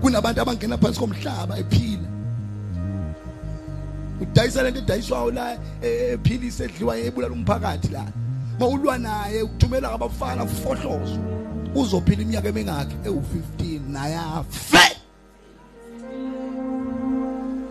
kunabantu 0.00 0.40
abangena 0.40 0.78
phansi 0.78 1.00
komhlaba 1.00 1.58
ephila. 1.58 2.08
Udayisa 4.20 4.62
lento 4.62 4.78
edayiswayo 4.78 5.30
la 5.30 5.58
ephilisa 5.82 6.64
edliwa 6.64 6.98
ebulala 6.98 7.34
umphakathi 7.34 7.88
la. 7.88 8.04
Mawulwa 8.60 8.98
naye 8.98 9.42
ukuthumela 9.42 9.92
abafana 9.92 10.46
fohlozo 10.46 11.18
uzophila 11.74 12.22
iminyaka 12.22 12.48
emingaki? 12.48 12.96
Ewu15 13.04 13.80
naye 13.88 14.16
afe 14.16 14.93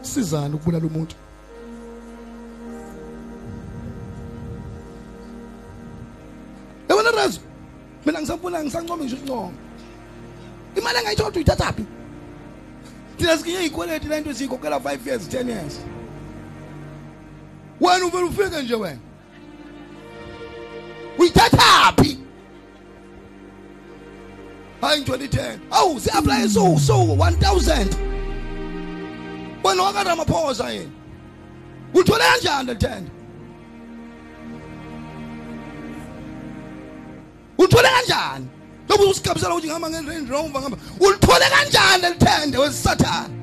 sizana 0.04 0.56
ukubulala 0.56 0.86
umuntu. 0.88 1.16
Yabona 6.90 7.12
Razo? 7.12 7.40
Mina 8.06 8.20
ngisafuna 8.20 8.64
ngisancoma 8.64 9.04
ngisho 9.04 9.16
uncoma. 9.16 9.52
Imali 10.76 10.98
engayithola 10.98 11.36
uyithathaphi 11.36 11.86
Thina 13.18 13.38
sikinye 13.38 13.66
ikweleti 13.66 14.08
la 14.08 14.18
into 14.18 14.34
siyikhokhela 14.34 14.78
5 14.78 15.08
years 15.08 15.28
10 15.28 15.50
years. 15.50 15.80
Wena 17.82 18.06
uvela 18.06 18.26
ufike 18.26 18.62
nje 18.62 18.76
wena. 18.76 19.00
Uyithathaphi 21.20 22.18
hayi 24.82 25.02
ngithola 25.02 25.26
i10 25.26 25.58
awu 25.72 26.00
si 26.00 26.10
apply 26.10 26.50
so 26.50 26.80
so 26.80 27.18
1000 29.74 29.80
wena 29.80 29.84
wakaramaphosa 29.84 30.70
yena? 30.70 30.92
Uthole 31.94 32.24
kanjani 32.24 32.74
le10 32.74 33.04
uthole 37.58 37.90
kanjani? 37.90 38.48
Lobu 38.90 39.10
usigabisela 39.10 39.54
ukuthi 39.54 39.68
ngihamba 39.68 39.90
nge-range 39.90 40.32
rover 40.32 40.62
ngihamba. 40.62 40.78
Ulithole 41.00 41.46
kanjani 41.50 42.02
lelithende 42.02 42.58
wesisathane 42.58 43.34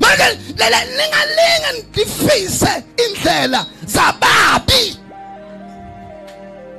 manje 0.00 0.38
lele 0.56 0.76
lingalinga 0.98 1.70
ngifise 1.74 2.84
indlela 2.96 3.66
zababi. 3.84 4.98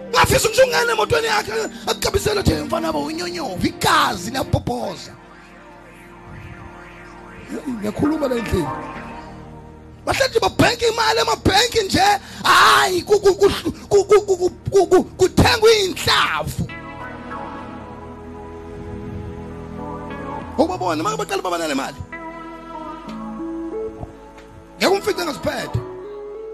Ngafisa 0.09 0.49
ukuthi 0.49 0.61
ungene 0.61 0.91
emotweni 0.91 1.27
yakhe 1.27 1.51
akugabisela 1.87 2.41
ukuthi 2.41 2.61
mfana 2.61 2.93
ba 2.93 2.99
unyonyova 2.99 3.67
igazi 3.67 4.31
liyabhobhoza. 4.31 5.26
ngiyakhuluma 7.51 8.27
nendlini 8.27 8.67
bahlethi 10.05 10.39
babhenki 10.39 10.85
imali 10.85 11.19
emabhenki 11.19 11.83
nje. 11.85 12.07
Hayi 12.43 13.01
kuthengwa 15.17 15.71
inhlavu 15.83 16.63
ubabona 20.57 21.03
manje 21.03 21.17
baqala 21.17 21.41
babana 21.41 21.67
lemali 21.67 21.97
ngeke 24.77 24.93
umfice 24.93 25.25
ngasiphethe 25.25 25.79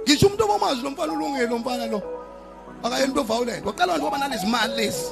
ngisho 0.03 0.27
umuntu 0.27 0.43
obomazi 0.43 0.81
lo 0.81 0.89
mfana 0.89 1.13
ulungile 1.13 1.47
lo 1.47 1.57
mfana 1.59 1.85
lo. 1.87 2.01
Akayeni 2.83 3.07
into 3.07 3.23
violent 3.23 3.65
waqala 3.65 3.97
nje 3.97 4.05
wabana 4.05 4.27
lezi 4.27 4.47
mali 4.47 4.75
lezi. 4.75 5.11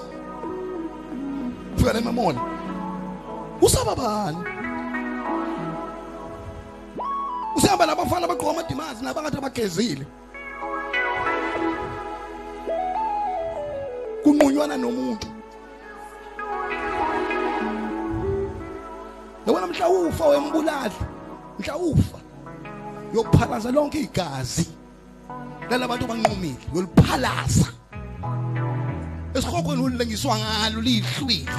Fika 1.77 1.93
lemamona 1.93 2.41
usaba 3.61 3.95
bani? 3.95 4.37
Usihamba 7.55 7.85
nabafana 7.85 8.25
abagqoka 8.25 8.51
amadimazi 8.51 9.03
nabangathi 9.03 9.37
abagezile 9.37 10.05
kunqunywana 14.23 14.77
nomuntu. 14.77 15.27
Yabona 19.45 19.67
mhla 19.67 19.89
ufa 19.89 20.25
wembulali 20.25 20.95
mhla 21.59 21.77
ufa 21.77 22.19
yokuphalaza 23.13 23.71
lonke 23.71 23.99
igazi 23.99 24.67
lalabantu 25.69 26.07
banqumile 26.07 26.55
yoliphalaza 26.75 27.67
esihokweni 29.33 29.81
ulengiswa 29.81 30.37
ngalo 30.37 30.81
lihlwili 30.81 31.49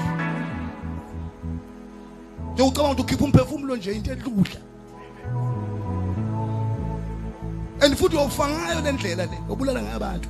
nje 2.52 2.62
ucabanga 2.62 2.92
ukuthi 2.92 3.02
ukhipha 3.02 3.24
umphefumulo 3.24 3.76
nje 3.76 3.92
into 3.92 4.12
edludla. 4.12 4.71
And 7.92 8.00
futhi 8.00 8.16
uyofa 8.16 8.48
ngayo 8.48 8.80
le 8.80 8.92
ndlela 8.92 9.24
le 9.26 9.38
obulala 9.50 9.82
ngayo 9.82 9.96
abantu 9.96 10.28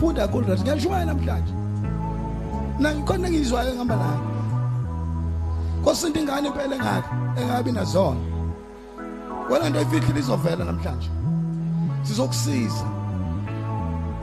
funda 0.00 0.26
kakhulu 0.26 0.48
rathi 0.48 0.62
ngiyalishumayela 0.62 1.14
namhlanje. 1.14 1.52
Na 2.78 2.94
ngikhona 2.94 3.30
ngizwayo 3.30 3.70
ngihamba 3.70 3.96
nayo 3.96 4.20
kosinto 5.84 6.20
ingane 6.20 6.48
impela 6.48 6.74
engaka 6.76 7.10
engabi 7.40 7.72
nazona? 7.72 8.20
Wena 9.50 9.70
nto 9.70 9.80
ifihlile 9.80 10.20
izovela 10.20 10.64
namhlanje. 10.64 11.10
Sizokusiza. 12.02 12.86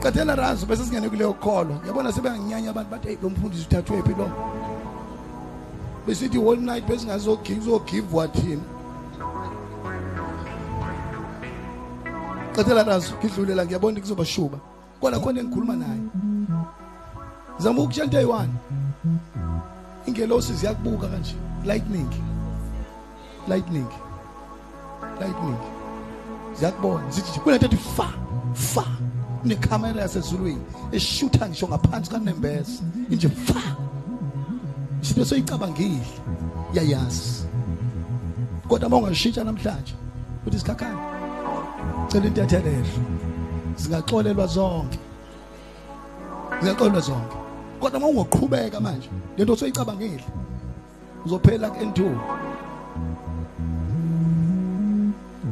Qathela 0.02 0.36
razo 0.36 0.66
bese 0.66 0.84
singene 0.84 1.08
kuleyo 1.08 1.32
kholo. 1.32 1.80
Yabona 1.86 2.12
sebenganginyanya 2.12 2.70
abantu 2.70 2.90
bathi 2.90 3.08
hey 3.08 3.16
lo 3.22 3.30
mfundisi 3.30 3.66
uthathwe 3.66 4.02
phi 4.02 4.14
lo? 4.18 4.28
Besithi 6.06 6.38
whole 6.38 6.60
night 6.60 6.86
besingazogivwa 6.86 8.28
thina. 8.28 8.62
Qathela 12.52 12.82
razo 12.84 13.14
ngidlulela 13.18 13.64
ngiyabona 13.66 14.00
kuzoba 14.00 14.24
shuba 14.24 14.58
kodwa 15.00 15.20
khona 15.20 15.40
engikhuluma 15.40 15.76
naye. 15.76 16.00
Zama 17.58 17.82
ukutshela 17.82 18.04
into 18.04 18.18
eyi-one. 18.18 18.52
Ingelosi 20.06 20.52
ziyakubuka 20.54 21.08
kanje. 21.08 21.34
Lightning. 21.64 22.10
Lightning. 23.48 23.88
Lightning. 25.20 25.56
Ziyakubona. 26.58 27.10
Zithi 27.10 27.40
kunento 27.40 27.66
ethi 27.66 27.76
fa 27.76 28.08
fa 28.54 28.84
nekhamera 29.44 30.02
yasezulwini 30.02 30.62
eshutha 30.92 31.48
ngisho 31.48 31.68
ngaphansi 31.68 32.10
kanembeza 32.10 32.82
inje 33.10 33.28
fa. 33.28 33.81
Isinto 35.02 35.24
soyicabangile 35.24 36.06
yayazi. 36.74 37.44
Kodwa 38.68 38.88
uma 38.88 38.96
ungashintsha 38.96 39.44
namhlanje 39.44 39.94
uthi 40.46 40.58
sikhakhana 40.58 40.98
cela 42.08 42.26
intethelelo. 42.26 42.86
Zingaxolelwa 43.76 44.46
zonke. 44.46 44.98
Zingaxolelwa 46.62 47.00
zonke. 47.00 47.36
Kodwa 47.80 47.98
uma 47.98 48.08
ungoqhubeka 48.08 48.80
manje 48.80 49.08
lento 49.36 49.56
soyicabangile 49.56 50.24
uzophela 51.24 51.70
ku-n2 51.70 52.00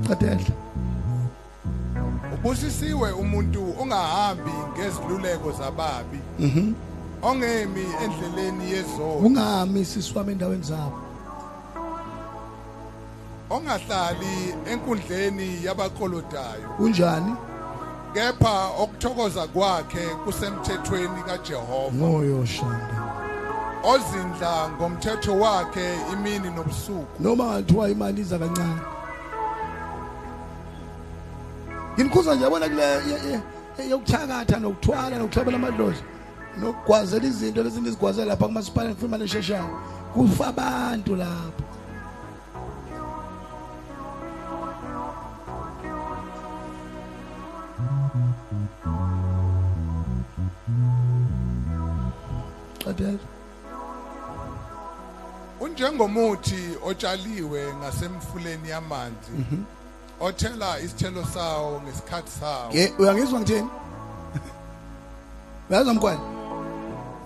qadedla 0.09 0.55
ubusisiwe 2.35 3.13
umuntu 3.13 3.63
ongahambi 3.81 4.51
ngeziluleko 4.73 5.53
zababi. 5.53 6.21
Mhm. 6.39 6.73
Ongemi 7.23 7.87
endleleni 8.05 8.71
yezono 8.73 9.15
ungami 9.15 9.85
sisiwami 9.85 10.33
endaweni 10.33 10.63
zabo. 10.63 10.99
Ongahlali 13.51 14.55
enkundleni 14.73 15.65
yabaqolodayo 15.65 16.69
kunjani? 16.77 17.35
Kepha 18.15 18.69
okuthokoza 18.79 19.47
kwakhe 19.47 20.05
kusemthethweni 20.25 21.23
kaJehova. 21.27 21.95
Ngoyo 21.95 22.47
shanda 22.47 23.01
ozindla 23.85 24.69
ngomthetho 24.71 25.39
wakhe 25.41 25.95
imini 26.13 26.51
nobusuku. 26.51 27.23
Noma 27.23 27.45
ngathiwa 27.45 27.89
imali 27.91 28.21
iza 28.21 28.39
kancane. 28.39 28.81
Nginikhuza 31.95 32.35
nje 32.35 32.45
yabona 32.45 32.69
kule 32.69 32.83
ye- 32.83 33.01
ye- 33.31 33.41
ye- 33.79 33.89
yokuthakatha 33.91 34.59
nokuthwala 34.61 35.19
nokuhlabela 35.19 35.57
amadlozi. 35.57 36.03
Nokugwazela 36.59 37.27
izinto 37.27 37.63
lezinto 37.63 37.89
ezigwazela 37.89 38.27
lapha 38.27 38.47
kumasipala 38.47 38.91
ngifuna 38.91 39.09
imali 39.09 39.25
esheshayo. 39.25 39.71
Kufa 40.15 40.47
abantu 40.47 41.17
lapho. 41.17 41.65
Qadela 52.85 53.19
unjengomuthi 55.61 56.77
otshaliwe 56.85 57.75
ngasemfuleni 57.75 58.69
yamanzi 58.69 59.33
othela 60.21 60.81
isithelo 60.81 61.25
sawo 61.25 61.81
ngesikhathi 61.81 62.31
sawo. 62.41 62.73
Ye 62.73 62.93
uyangizwa 62.99 63.41
ngithini? 63.41 63.69
Uyazwa 65.71 65.95
mkwani? 65.95 66.40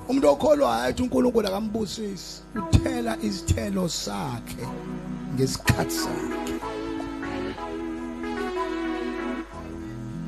Umuntu 0.08 0.28
okholwayo 0.28 0.84
athi 0.84 1.02
uNkulunkulu 1.02 1.48
akambusisi, 1.48 2.42
uthela 2.54 3.16
isithelo 3.22 3.88
sakhe 3.88 4.66
ngesikhathi 5.34 5.94
sakhe. 5.94 6.54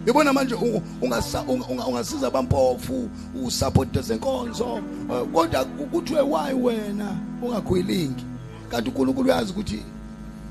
Yabona 0.07 0.33
manje 0.33 0.55
u- 0.55 0.83
ungasa- 1.03 1.45
unga- 1.49 1.67
unga- 1.69 1.87
ungasiza 1.87 2.27
abampofu, 2.27 3.09
usupport 3.45 3.97
ezenkonzo, 3.97 4.81
eh, 5.11 5.25
kodwa 5.33 5.65
kuthiwe 5.65 6.21
why 6.23 6.53
wena 6.55 7.17
ungakhwelingi? 7.43 8.25
Kanti 8.71 8.89
uNkulunkulu 8.91 9.29
uyazi 9.29 9.53
ukuthi 9.53 9.83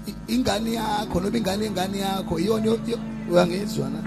i- 0.07 0.33
ingane 0.33 0.73
yakho 0.73 1.19
noma 1.19 1.37
ingane 1.37 1.65
ingane 1.65 1.97
yakho 1.99 2.39
iyona 2.39 2.65
yo- 2.65 2.79
yo- 2.87 2.99
uyangizwa 3.31 3.89
na 3.89 3.99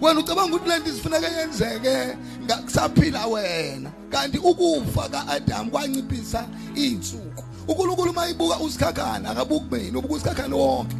wena 0.00 0.20
ucabanga 0.20 0.56
ukuthi 0.56 0.68
lento 0.68 0.90
isifuneka 0.90 1.28
yenzeke? 1.28 2.16
Ngakusaphila 2.44 3.26
wena. 3.26 3.90
Kanti 4.10 4.38
ukufa 4.38 5.08
kaAdam 5.08 5.70
kwanciphisa 5.70 6.44
izinsuku 6.74 7.44
uNkulunkulu 7.68 8.12
mayibuka 8.12 8.58
usikhakhana 8.58 9.30
akabuki 9.30 9.74
mina 9.74 9.98
ubuka 9.98 10.14
usikhakhana 10.14 10.56
wonke. 10.56 10.96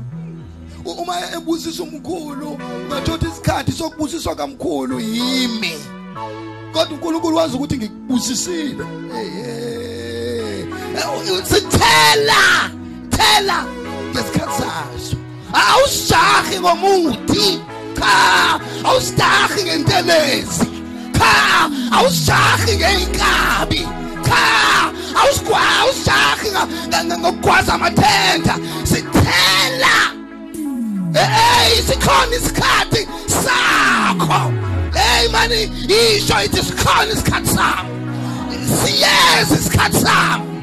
Uma 0.85 1.15
ebusisa 1.37 1.83
umkhulu 1.83 2.59
ngathothi 2.89 3.27
isikhathi 3.27 3.73
sokubusiswa 3.73 4.35
kamkhulu 4.35 5.01
yimi 5.01 5.75
kodwa 6.73 6.95
uNkulunkulu 6.95 7.37
wazi 7.37 7.57
ukuthi 7.57 7.77
ngikubusisile. 7.77 8.85
Sithela 11.45 12.71
thela 13.11 13.65
ngesikhathi 14.11 14.63
saso. 14.63 15.17
Awusahi 15.53 16.61
ngomuthi. 16.61 17.61
Cha 18.01 18.61
awusahi 18.85 19.63
ngentelezi. 19.65 20.67
Cha 21.19 21.71
awusahi 21.93 22.77
ngeinkabi 22.77 23.89
cha 24.27 24.43
awusikwa 25.21 25.61
awusahi 25.81 26.49
ngokugwaza 27.19 27.75
amathenda. 27.75 28.55
Sithela. 28.85 29.97
Hey 31.15 31.83
sikhona 31.83 32.37
isikhathi 32.37 33.09
sakho. 33.27 34.53
Hey 34.95 35.29
mani 35.29 35.63
isho 35.89 36.45
ithi 36.45 36.63
sikhona 36.63 37.13
isikhathi 37.13 37.49
sami. 37.49 37.91
Siyeza 38.81 39.55
isikhathi 39.61 40.01
sami 40.01 40.60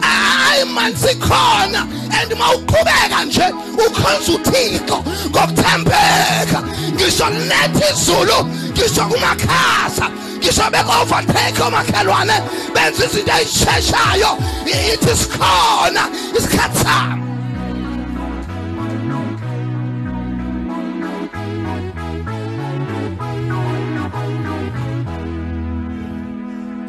hayi 0.00 0.64
man 0.64 0.92
sikhona 0.96 1.80
and 2.18 2.32
mawuqhubeka 2.32 3.24
nje 3.24 3.46
ukhonza 3.86 4.32
uthixo 4.32 5.04
ngokuthembeka 5.30 6.62
ngisho 6.94 7.28
letha 7.30 7.90
izulu 7.92 8.38
ngisho 8.72 9.04
kumakhasa 9.04 10.10
ngisho 10.38 10.62
bek-overtake 10.72 11.62
omakhelwane 11.62 12.36
benza 12.74 13.04
izinto 13.04 13.32
ey'sheshayo 13.40 14.30
ithi 14.66 15.16
sikhona 15.16 16.02
isikhathi 16.36 16.78
sami 16.84 17.30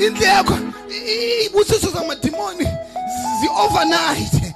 indleko 0.06 0.58
ibusiso 1.46 1.90
zamadimoni 1.92 2.68
zi-overnight 3.52 4.54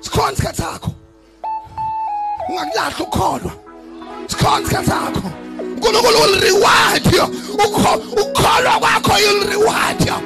sikhona 0.00 0.32
isikhathi 0.32 0.62
sakho. 0.62 0.94
Ungakulahla 2.48 3.04
ukukholwa. 3.04 3.52
Sikhona 4.26 4.60
isikhathi 4.60 4.86
sakho. 4.86 5.30
Unkulunkulu 5.60 6.18
ulireward 6.22 7.14
yo 7.14 7.24
ukukholwa 7.54 8.78
kwakho 8.80 9.18
yulireward 9.18 10.06
yo 10.06 10.16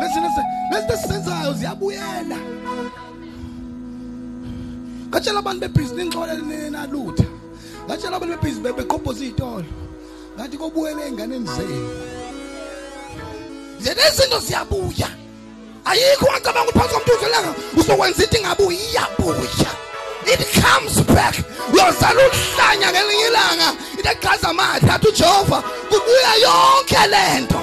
lesi 0.00 0.20
lesi 0.88 1.08
senzayo 1.08 1.52
ziyabuyela 1.52 2.36
ngatshela 5.12 5.38
abantu 5.38 5.60
bebhizinisi 5.60 6.06
ngixolele 6.06 6.70
nalutha 6.70 7.24
ngatshela 7.86 8.16
abantu 8.16 8.34
bebhizinisi 8.34 8.72
bekhompoza 8.76 9.24
izitolo 9.24 9.64
ngathi 10.36 10.56
kobuyele 10.56 11.02
enganeni 11.08 11.46
zenu. 11.46 11.90
Nje 13.80 13.94
lezinto 13.94 14.38
ziyabuya. 14.40 15.08
Ayikho 15.84 16.26
wacabanga 16.26 16.70
ukuthi 16.70 16.78
phansi 16.78 16.94
komntu 16.94 17.12
uzolanga 17.12 17.54
uzokwenza 17.76 18.24
into 18.24 18.38
ingabuyi 18.38 18.78
iyabuya 18.88 19.70
it 20.32 20.40
comes 20.62 20.96
back. 21.12 21.34
Uyozala 21.72 22.22
uhlanya 22.28 22.88
ngelinye 22.92 23.26
ilanga. 23.28 23.68
Into 23.98 24.10
eqhaza 24.10 24.48
amathe 24.48 24.90
athi 24.90 25.08
ujehova 25.08 25.62
kubuya 25.90 26.34
yonke 26.44 27.06
lento 27.12 27.60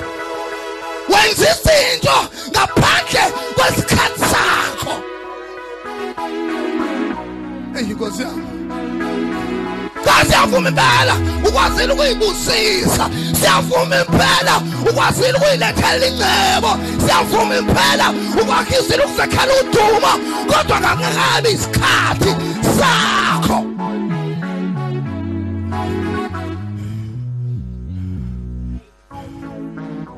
wenza 1.10 1.48
izinto 1.52 2.18
ngaphandle 2.52 3.24
kwesikhathi 3.56 4.20
sakho 4.32 5.09
eyi 7.80 7.94
nkosi 7.94 8.22
yami. 8.22 8.44
Cha 10.06 10.26
siyavuma 10.26 10.70
impela 10.70 11.16
ukwazile 11.48 11.94
ukuyibusisa. 11.94 13.10
Siyavuma 13.40 13.96
impela 14.02 14.62
ukwazile 14.90 15.34
ukuyilethela 15.38 16.06
incebo. 16.08 16.72
Siyavuma 17.06 17.56
impela 17.58 18.14
ukwakhisile 18.42 19.04
ukuzekhela 19.04 19.54
udumo 19.62 20.12
kodwa 20.50 20.80
kangakabi 20.80 21.50
isikhathi 21.50 22.32
sakho. 22.78 23.66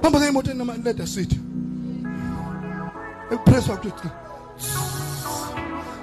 Hamba 0.04 0.20
ngemotweni 0.20 0.60
noma 0.60 0.74
leda 0.84 1.08
sithi 1.08 1.40
ekupresswa 3.32 3.78
kuthi 3.78 4.08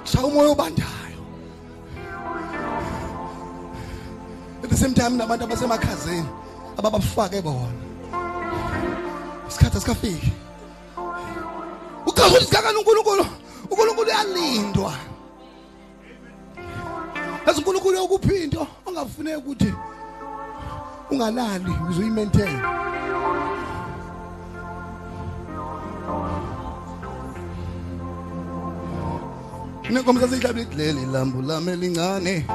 shaya 0.03 0.25
umoya 0.25 0.49
obandayo 0.49 0.98
at 4.69 4.77
the 4.77 4.77
same 4.77 4.93
time 4.93 5.17
nabantu 5.17 5.43
abasemakhazeni 5.45 6.29
ababafake 6.77 7.41
bona. 7.41 7.73
Isikhathi 9.47 9.77
asikafiki. 9.77 10.31
Uchaza 12.05 12.27
ukuthi 12.27 12.45
sikakani 12.45 12.77
uNkulunkulu? 12.77 13.25
uNkulunkulu 13.71 14.07
uyalindwa. 14.07 14.93
Yazi 17.47 17.59
uNkulunkulu 17.59 18.03
ukuphi 18.03 18.43
into 18.43 18.67
ongafuneki 18.85 19.37
ukuthi 19.37 19.73
ungalali 21.11 21.73
uzoyimaintain 21.89 22.61
Nenkomo 29.89 30.19
sasihlabile 30.19 30.63
idlele 30.63 31.05
lambu 31.05 31.41
lami 31.41 31.71
elincane. 31.71 32.45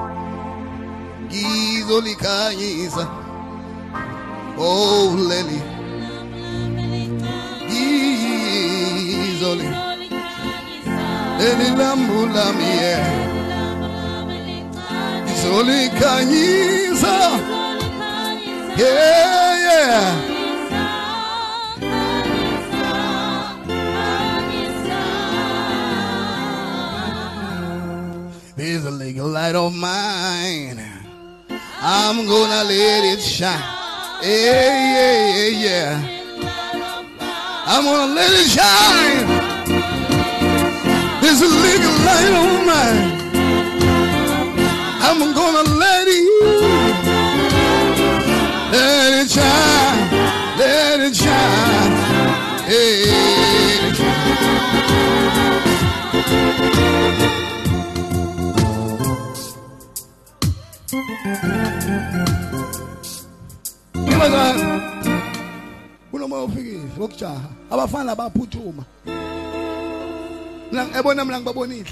Ngizolikhanyisa 1.27 3.05
Oh 4.59 5.17
leli 5.29 5.61
ngizoli 7.69 9.69
leli 11.39 11.69
lambu 11.79 12.19
lami 12.35 12.69
yeah 12.83 13.07
ngizolikhanyisa 15.25 17.15
yeah 18.79 19.53
yeah. 19.67 20.05
There's 28.57 28.85
a 28.85 28.91
little 28.91 29.29
light 29.29 29.55
of 29.55 29.75
mine. 29.75 30.81
I'm 31.87 32.27
gonna 32.27 32.65
let 32.65 33.05
it 33.05 33.21
shine. 33.21 33.61
Yeah, 34.23 34.97
yeah, 34.97 35.37
yeah, 35.37 35.65
yeah. 35.67 35.93
I'm 37.67 37.85
gonna 37.85 38.15
let 38.15 38.31
it 38.33 38.49
shine. 38.49 39.27
There's 41.21 41.43
a 41.43 41.47
little 41.47 41.97
light 42.09 42.33
on 42.41 42.65
mine. 42.65 43.05
I'm 45.03 45.35
gonna 45.35 45.69
let 45.77 46.07
it, 46.09 46.25
let 48.73 49.13
it 49.21 49.31
shine, 49.31 50.59
let 50.59 51.01
it 51.01 51.15
shine. 51.15 52.65
Hey. 52.65 53.94
Kunomoya 66.11 66.43
ofikile 66.43 66.81
wokujaha 66.99 67.49
abafana 67.71 68.15
baphuthuma. 68.15 68.85
Mina 70.71 70.99
ebona 70.99 71.25
mina 71.25 71.41
ngibabonile. 71.41 71.91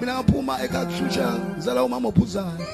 Mina 0.00 0.14
ngaphuma 0.14 0.62
ekathusha 0.62 1.32
ngizala 1.56 1.84
umama 1.84 2.08
ophuzayo 2.08 2.66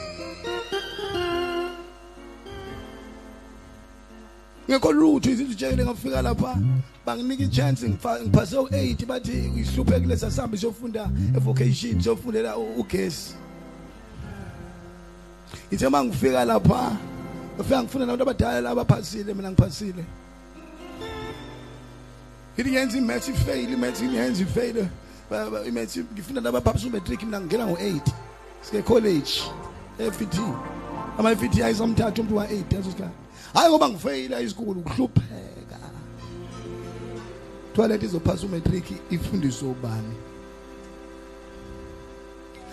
ngekho 4.69 4.93
lutho 4.93 5.31
izitshele 5.31 5.85
ngafika 5.85 6.23
lapha 6.23 6.57
banginika 7.07 7.43
ichance 7.45 7.89
ngiphase 7.89 8.57
u8 8.57 9.07
bathi 9.07 9.33
ihluphe 9.33 10.01
kulesa 10.01 10.31
sambi 10.31 10.59
siyofunda 10.59 11.11
evocation 11.37 12.01
siyofundela 12.01 12.57
ugesi. 12.57 13.44
Ithe 15.75 15.89
mangifika 15.89 16.45
lapha 16.45 16.97
ngifika 17.57 17.83
ngifuna 17.83 18.07
nabantu 18.07 18.22
abadala 18.22 18.70
abaphasile 18.70 19.35
mina 19.35 19.51
ngiphasile. 19.51 20.05
Ngithi 22.55 22.70
ngenza 22.70 22.99
imath 22.99 23.33
fail 23.47 23.72
imath 23.72 24.03
ngenza 24.03 24.43
ifail. 24.43 24.87
Imath 25.66 25.97
ngifuna 25.97 26.41
nabaphapisa 26.41 26.87
umatric 26.87 27.22
mina 27.22 27.41
ngingena 27.41 27.66
ngo8 27.66 28.12
sike 28.62 28.83
college 28.83 29.43
eFT 29.99 30.39
ama 31.18 31.37
FT 31.37 31.61
ayizomthatha 31.61 32.22
umuntu 32.22 32.37
wa8 32.37 32.75
yazo 32.75 32.91
sikhathi 32.91 33.14
hayi. 33.55 33.70
Ngoba 33.70 33.89
ngifeyila 33.89 34.41
isikole 34.41 34.81
ukuhlupheka. 34.81 35.79
Toilet 37.75 38.03
izophasa 38.03 38.47
umatric 38.47 38.85
ifundiso 39.11 39.70
ubani? 39.70 40.14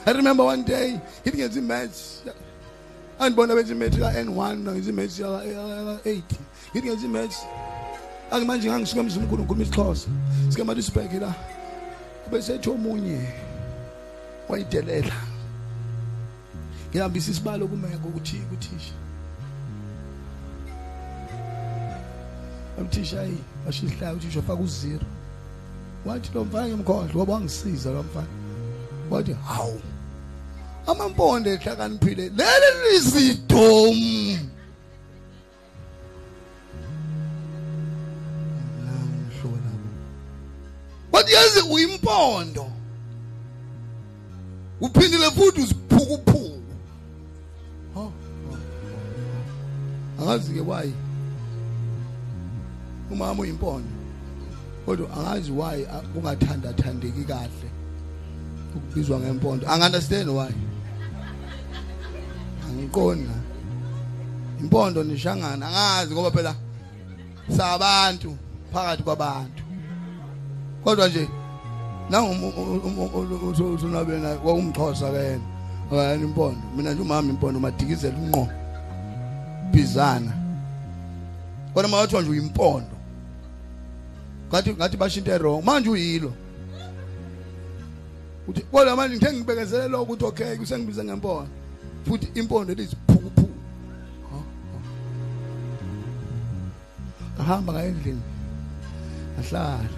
I 0.06 0.12
remember 0.14 0.45
one 0.45 0.64
day 0.64 0.99
ngithi 1.24 1.38
ngenza 1.38 1.60
imaths 1.60 2.24
andibona 3.22 3.56
benza 3.56 3.74
imaths 3.74 3.98
ka 4.00 4.10
N1 4.12 4.58
ngenza 4.58 4.90
imaths 4.90 5.20
ya 5.20 5.28
8 5.28 6.22
ngithi 6.72 6.88
ngenza 6.88 7.06
imaths 7.06 7.38
angimanje 8.32 8.68
ngangisuka 8.70 9.02
emzini 9.02 9.24
unkulu 9.24 9.44
ngikuma 9.44 9.64
isixhosa 9.64 10.10
sike 10.50 10.64
madisibheke 10.64 11.20
la 11.20 11.34
bese 12.32 12.56
ethi 12.56 12.70
omunye 12.70 13.20
wayidelela. 14.50 15.14
Ngihambisa 16.90 17.32
isibalo 17.32 17.68
kumeko 17.68 18.08
ukuthi 18.08 18.38
ukuthisha 18.38 18.94
umthisha 22.78 23.22
ayi 23.22 23.38
washihlayo 23.66 24.16
uthisha 24.16 24.40
ufaka 24.40 24.62
uzero. 24.62 25.06
Wathi 26.06 26.32
lo 26.34 26.46
mfana 26.46 26.68
ngimkhohlwa 26.68 27.20
waba 27.20 27.34
wangisiza 27.34 27.92
lo 27.92 28.04
mfana. 28.04 28.28
Wathi 29.10 29.34
hawu. 29.34 29.82
Amamponde 30.88 31.50
ehlakaniphile 31.50 32.30
leli 32.30 32.70
lisidomu 32.84 34.52
wathi 41.12 41.34
yazi 41.34 41.60
uyimpondo. 41.60 42.72
Uphindile 44.82 45.32
futhi 45.32 45.62
uziphukuphuku. 45.62 46.62
Ha 47.94 48.12
angazi 50.20 50.54
ke 50.54 50.62
why? 50.62 50.94
Umama 53.12 53.42
uyimpondo. 53.42 53.90
Kodwa 54.86 55.14
angazi 55.14 55.52
why 55.52 55.86
kungathanda 56.14 56.74
thandeki 56.74 57.24
kahle 57.24 57.70
ukubizwa 58.76 59.20
ngempondo. 59.20 59.68
Angunderstand 59.68 60.30
why? 60.30 60.71
Angiqonda 62.72 63.36
impondo 64.62 65.04
nishangana 65.04 65.68
angazi 65.68 66.14
ngoba 66.14 66.32
phela 66.32 66.56
sabantu 67.58 68.38
phakathi 68.74 69.04
kwabantu. 69.04 69.64
Kodwa 70.84 71.08
nje 71.08 71.28
nangumunabela 72.10 74.20
naye 74.20 74.38
kwakumxhosa 74.38 75.12
kena 75.12 75.42
akayena 75.92 76.24
impondo 76.24 76.62
mina 76.76 76.94
nje 76.94 77.02
umama 77.02 77.30
impondo 77.30 77.60
madikizela 77.60 78.18
unqo 78.18 78.48
bizana 79.72 80.32
kodwa 81.74 81.90
mawathiwa 81.90 82.22
nje 82.22 82.32
uyimpondo 82.32 82.96
ngathi 84.50 84.74
ngathi 84.74 84.98
bashinto 84.98 85.38
wrong 85.38 85.64
manje 85.64 85.90
uyilo. 85.90 86.34
Uthi 88.48 88.62
kodwa 88.62 88.96
manje 88.96 89.16
ngithe 89.16 89.34
ngibekezele 89.34 89.88
lokho 89.88 90.04
ukuthi 90.04 90.26
okay 90.26 90.58
kusengibiza 90.58 91.04
ngempondo. 91.04 91.61
Futhi 92.06 92.28
impondo 92.39 92.74
leziphuku 92.74 93.45
ahamba 97.41 97.74
ngayendlini 97.74 98.24
ahlala. 99.39 99.89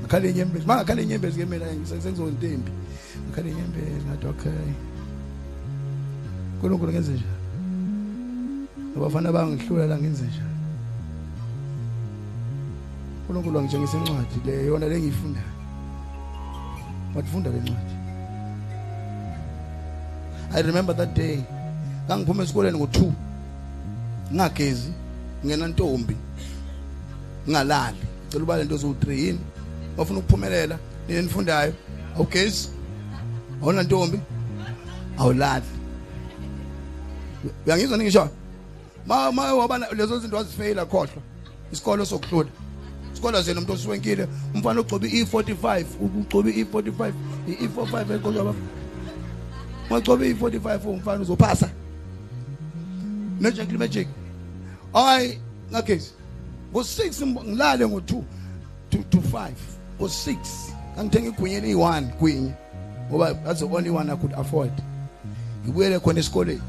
Ngakhala 0.00 0.26
inyembezi. 0.28 0.66
Mangakhala 0.66 1.00
inyembezi 1.02 1.36
ke 1.40 1.46
mina 1.46 1.66
ngisengizontembi 1.72 2.72
ngakhala 3.26 3.48
inyembezi 3.48 4.04
ngathi 4.06 4.26
okay. 4.26 4.70
uNkulunkulu 6.56 6.92
ngenze 6.92 7.12
njani? 7.12 7.36
Abafana 8.96 9.32
bangihlula 9.32 9.86
la 9.86 9.96
ngenze 9.98 10.24
njani? 10.24 10.56
uNkulunkulu 13.28 13.58
angitshengisa 13.58 13.96
incwadi 13.98 14.38
le 14.46 14.66
yona 14.66 14.86
le 14.88 14.96
ngiyifundayo 15.00 15.52
wathifunda 17.14 17.50
le 17.50 17.60
ncwadi. 17.60 18.05
I 20.56 20.62
remember 20.62 20.94
that 20.94 21.14
day. 21.14 21.44
Ngangiphuma 22.08 22.42
esikoleni 22.42 22.78
ngo2 22.78 23.12
ngagezi 24.34 24.92
ngena 25.44 25.68
ntombi 25.68 26.16
ngalali 27.50 27.96
cela 28.28 28.44
ubale 28.44 28.62
into 28.62 28.76
zo3 28.76 29.10
yini? 29.12 29.40
Bafuna 29.96 30.18
ukuphumelela 30.18 30.78
nini 31.08 31.22
nifundayo 31.22 31.74
awugezi 32.16 32.68
awuna 33.62 33.82
ntombi? 33.82 34.20
Awulali. 35.18 35.66
Uyangizwa 37.66 37.98
ningisho 37.98 38.28
ma 39.06 39.32
ma 39.32 39.54
wabana 39.54 39.86
lezo 39.92 40.18
zinto 40.18 40.36
wazifeyila 40.36 40.86
khohlwa. 40.86 41.22
Isikolo 41.72 42.06
sokuhlula. 42.06 42.50
Isikolo 43.12 43.42
zena 43.42 43.60
umuntu 43.60 43.72
osuwenkile 43.72 44.28
umfana 44.54 44.80
ogcoba 44.80 45.06
i45 45.06 45.84
ugcoba 46.00 46.50
i45 46.50 47.12
i45 47.48 48.54
eqoqa 49.90 50.16
baba 50.16 50.24
magcoba 50.24 50.24
i45 50.24 50.86
umfana 50.86 51.22
uzophasa. 51.22 51.70
Magic 53.40 53.70
magic. 53.78 54.08
Ay 54.94 55.38
ngagezi 55.70 56.10
ngo6 56.72 57.26
ngilale 57.26 57.84
ngo2 57.84 58.22
to 58.90 58.98
to 59.10 59.18
5 59.18 59.52
ngo6 60.00 60.36
ngangithenga 60.96 61.28
igwinye 61.28 61.60
liyi1 61.60 62.18
gwinye 62.18 62.52
ngoba 63.10 63.34
that's 63.44 63.60
the 63.60 63.66
only 63.66 63.90
one 63.90 64.10
I 64.10 64.16
could 64.16 64.32
afford. 64.32 64.72
Ngibuyele 65.64 65.98
khona 66.00 66.20
esikoleni. 66.20 66.60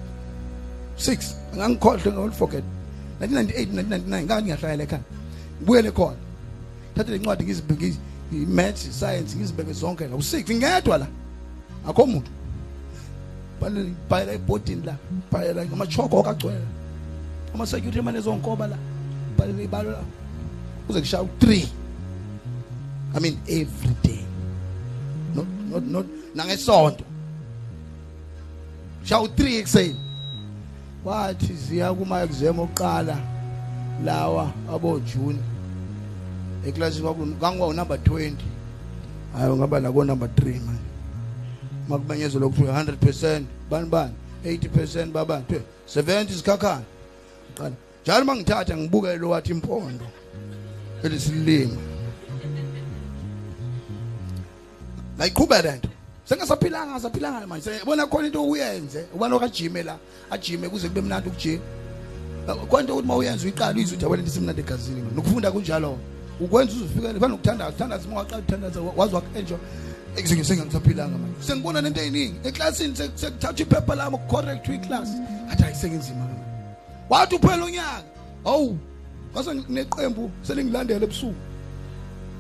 6 0.97 1.35
ngangikhohle 1.55 2.11
ngoliforget 2.11 2.63
1998 3.19 3.65
1999 3.65 4.23
ngake 4.23 4.41
ngiyahlala 4.41 4.83
ekhaya. 4.83 5.03
Ngibuyele 5.61 5.91
khona 5.91 6.17
thatha 6.95 7.11
lencwadi 7.11 7.43
ngizibheke 7.43 7.93
i-maths 8.31 8.99
science 8.99 9.35
ngizibheke 9.35 9.73
zonke 9.73 10.07
la. 10.07 10.15
U6 10.15 10.55
ngedwa 10.55 10.97
la. 10.97 11.07
Akho 11.87 12.03
umuntu 12.03 12.36
bale 13.61 13.93
bhala 14.09 14.33
ebhodini 14.33 14.85
la 14.85 14.95
bhala 15.31 15.61
amachoko 15.61 16.19
akagcwele 16.19 16.65
ama 17.53 17.65
security 17.65 18.01
manje 18.01 18.21
zonkoba 18.21 18.67
la 18.67 18.77
bhala 19.37 19.63
ibalo 19.63 19.91
la. 19.91 20.03
Uze 20.89 20.99
kushaya 20.99 21.23
u3 21.23 21.67
i 23.15 23.19
mean 23.19 23.37
every 23.47 23.95
day. 24.03 24.25
Not 25.35 25.47
not 25.69 25.83
not 25.83 26.05
nangesonto. 26.35 27.03
Shaya 29.03 29.21
u3 29.21 29.59
ekseni 29.59 29.95
wathi 31.05 31.53
ziya 31.53 31.93
kuma 31.93 32.23
exam 32.23 32.59
oqala 32.59 33.17
lawa 34.05 34.51
abo 34.73 34.99
June. 34.99 35.39
Eclass 36.67 37.01
kwakungangiwa 37.01 37.73
number 37.73 37.97
20 37.97 38.33
hayi 39.37 39.55
ngaba 39.55 39.79
la 39.79 39.91
ko 39.91 40.03
number 40.03 40.29
3 40.29 40.59
manje 40.65 40.86
makumenyezo 41.87 42.39
lokuthiwa 42.39 42.83
100% 42.83 43.41
bani 43.69 43.89
bani 43.89 44.13
80% 44.45 45.05
babani 45.05 45.45
70 45.95 46.29
sikhakhana 46.29 46.81
qala 47.57 47.75
njalo 48.03 48.25
mangithatha 48.25 48.77
ngibuke 48.77 49.15
lo 49.15 49.29
wathi 49.29 49.51
impondo 49.51 50.07
elisilima 51.03 51.77
layiqhubeka 55.19 55.61
lento 55.61 55.89
sengasaphilanga 56.25 56.91
ngasaphilanga 56.91 57.47
manje 57.47 57.79
sebona 57.79 58.07
khona 58.07 58.27
into 58.27 58.43
uyenze 58.43 59.05
ubani 59.15 59.35
okajime 59.35 59.83
la 59.83 59.97
ajime 60.31 60.69
kuze 60.69 60.87
kube 60.87 61.01
mnandi 61.01 61.29
ukujima 61.29 61.61
kwento 62.69 62.93
ukuthi 62.93 63.07
mawuyenza 63.07 63.43
uyiqala 63.43 63.75
uyizwe 63.75 63.95
ukuthi 63.95 64.05
awele 64.05 64.23
lisimnandi 64.23 64.61
egazini 64.61 65.01
nokufunda 65.15 65.51
kunjalo 65.51 65.97
ukwenza 66.39 66.73
uzufika 66.73 67.13
kufanele 67.13 67.35
ukuthandaza 67.35 67.69
uthandaza 67.69 68.07
uma 68.07 68.17
waqala 68.17 68.41
uthandaza 68.41 68.81
wazwa 68.81 69.23
enjoy 69.35 69.57
ekuzinge 70.17 70.43
sengangisaphilanga 70.43 71.17
manje. 71.17 71.35
Sengibona 71.47 71.81
lento 71.81 72.01
eyiningi. 72.01 72.35
Eklasini 72.43 72.95
sekuthatha 72.95 73.63
iphepha 73.63 73.95
lami 73.95 74.15
ukucorrect 74.15 74.67
iclass 74.67 75.09
athi 75.51 75.63
ayisengenzima 75.63 76.19
manje 76.19 76.41
wathi 77.09 77.35
uphela 77.35 77.65
unyaka. 77.65 78.03
Awu 78.45 78.77
ngase 79.33 79.53
neqembu 79.69 80.31
selingilandela 80.43 81.05
ebusuku. 81.05 81.35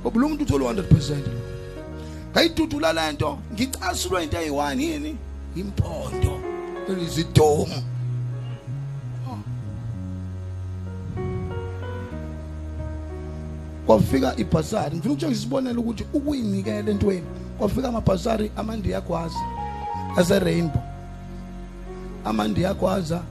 Ngoba 0.01 0.19
lo 0.19 0.29
muntu 0.29 0.43
uthola 0.43 0.73
100% 0.73 1.15
ngayidudula 2.31 2.93
lento 2.93 3.39
ngicasulwe 3.53 4.23
into 4.23 4.37
eyi1 4.37 4.79
yini? 4.81 5.17
Impondo 5.55 6.39
elizidomo 6.89 7.83
kwafika 13.85 14.35
ibhasari. 14.37 14.95
Ngifuna 14.95 15.13
ukutshengisa 15.13 15.39
isibonelo 15.39 15.81
ukuthi 15.81 16.05
ukuyinikela 16.13 16.91
entweni. 16.91 17.27
Kwafika 17.57 17.87
amabhasari 17.87 18.51
amandi 18.55 18.91
yakwazi 18.91 19.39
ase 20.17 20.39
rainbow. 20.39 20.81
Amandi 22.25 22.61
yakwaza 22.61 23.21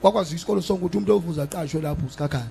kwakwazi 0.00 0.34
isikolo 0.34 0.62
sonke 0.62 0.80
ukuthi 0.80 0.96
umuntu 0.96 1.16
ovuza 1.16 1.42
aqashwe 1.42 1.80
lapho 1.80 2.06
usikhakhana 2.06 2.50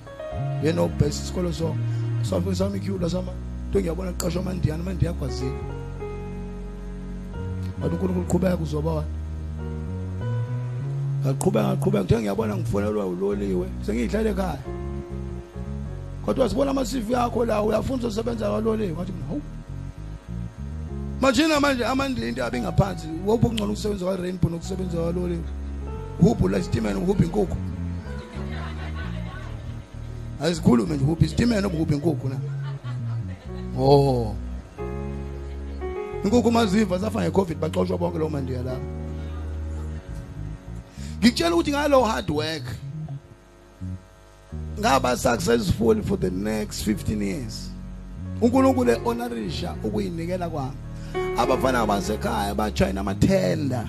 yena 0.64 0.82
obest 0.82 1.24
isikolo 1.24 1.54
sonke 1.54 1.80
safika 2.22 2.56
sami 2.56 2.78
ikhula 2.78 3.10
sama 3.10 3.32
to 3.74 3.80
ngiyabona 3.80 4.12
qashwa 4.14 4.42
amandiyana 4.42 4.84
amandi 4.84 5.06
yakwazile. 5.06 5.60
Wathi 7.82 7.96
uNkulunkulu 7.96 8.26
qhubeka 8.26 8.58
kuzoba 8.58 8.92
wa? 8.92 9.04
Ngaqhubeka 11.22 11.68
ngaqhubeka 11.68 12.04
ngithe 12.04 12.20
ngiyabona 12.20 12.58
ngifonelwa 12.58 13.06
uloliwe. 13.06 13.68
Sengiyihlale 13.86 14.30
ekhaya. 14.30 14.64
Kodwa 16.26 16.50
sibona 16.50 16.72
ama 16.72 16.86
CV 16.86 17.12
yakho 17.12 17.46
la 17.46 17.62
uyafunda 17.64 18.08
usebenza 18.08 18.46
kaloliwe 18.46 18.94
ngathi 18.94 19.14
hawu. 19.28 19.42
Manje 21.22 21.48
manje 21.60 21.86
amandla 21.86 22.28
into 22.28 22.46
abe 22.46 22.60
ngaphansi. 22.60 23.08
Wopho 23.26 23.50
kungcono 23.50 23.72
ukusebenza 23.72 24.06
kwa 24.06 24.18
rainbow 24.18 24.50
nokusebenza 24.52 24.98
kaloliwe 24.98 25.44
uhubhu 26.20 26.48
la 26.48 26.58
isitimela 26.58 27.00
uhubhu 27.00 27.24
inkukhu? 27.24 27.58
Ayizikhulume 30.44 30.96
nje 30.96 31.04
uhubhu 31.04 31.26
isitimela 31.26 31.62
nobuhubhu 31.62 31.94
inkukhu 31.94 32.30
na? 32.30 32.38
Oh. 33.80 34.36
Inkukhu 36.24 36.52
maziva 36.52 36.98
zafa 36.98 37.22
ngecovid 37.22 37.58
baxoshwa 37.58 37.98
bonke 37.98 38.18
lo 38.18 38.30
mandiya 38.30 38.64
la. 38.64 38.80
Ngikutshela 41.20 41.56
ukuthi 41.56 41.72
ngalo 41.72 42.04
hard 42.04 42.30
work 42.30 42.64
ngaba 44.80 45.18
successful 45.18 46.02
for 46.04 46.20
the 46.20 46.30
next 46.30 46.84
15 46.88 47.22
years. 47.22 47.70
uNkulunkulu 48.42 48.92
ehonorisha 48.92 49.76
ukuyinikela 49.84 50.50
kwami. 50.50 50.91
Abafana 51.38 51.86
basekhaya 51.86 52.56
bajoyina 52.56 53.02
amathenda. 53.02 53.88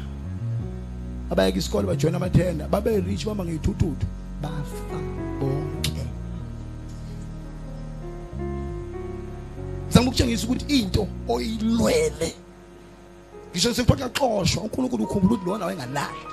Abayeka 1.31 1.59
isikole 1.59 1.87
bajoyina 1.87 2.17
amathenda. 2.17 2.69
Babe 2.69 3.01
rich 3.01 3.27
bamba 3.27 3.45
ngeyithututhu 3.45 4.07
bafa 4.43 4.99
bonke. 5.41 6.07
Ngizama 9.87 10.09
ukutshengisa 10.09 10.47
ukuthi 10.47 10.79
into 10.79 11.09
oyilwele 11.29 12.35
ngisho 13.53 13.75
sekuphoqa 13.75 14.09
xoshwa 14.09 14.63
uNkulunkulu 14.63 15.05
ukhumbula 15.05 15.35
ukuthi 15.35 15.51
lona 15.51 15.67
wayengalali 15.67 16.25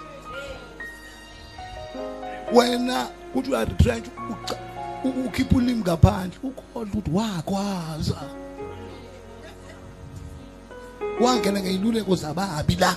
wena 2.54 3.08
uthi 3.36 3.50
uya 3.52 3.66
retrench 3.66 4.06
ukhipha 5.04 5.56
ulimi 5.56 5.82
ngaphandle 5.82 6.40
ukholwa 6.44 6.88
ukuthi 6.94 7.12
wakwaza 7.14 8.22
wangena 11.22 11.60
ngeyiluleko 11.62 12.16
zababi 12.16 12.76
la. 12.76 12.96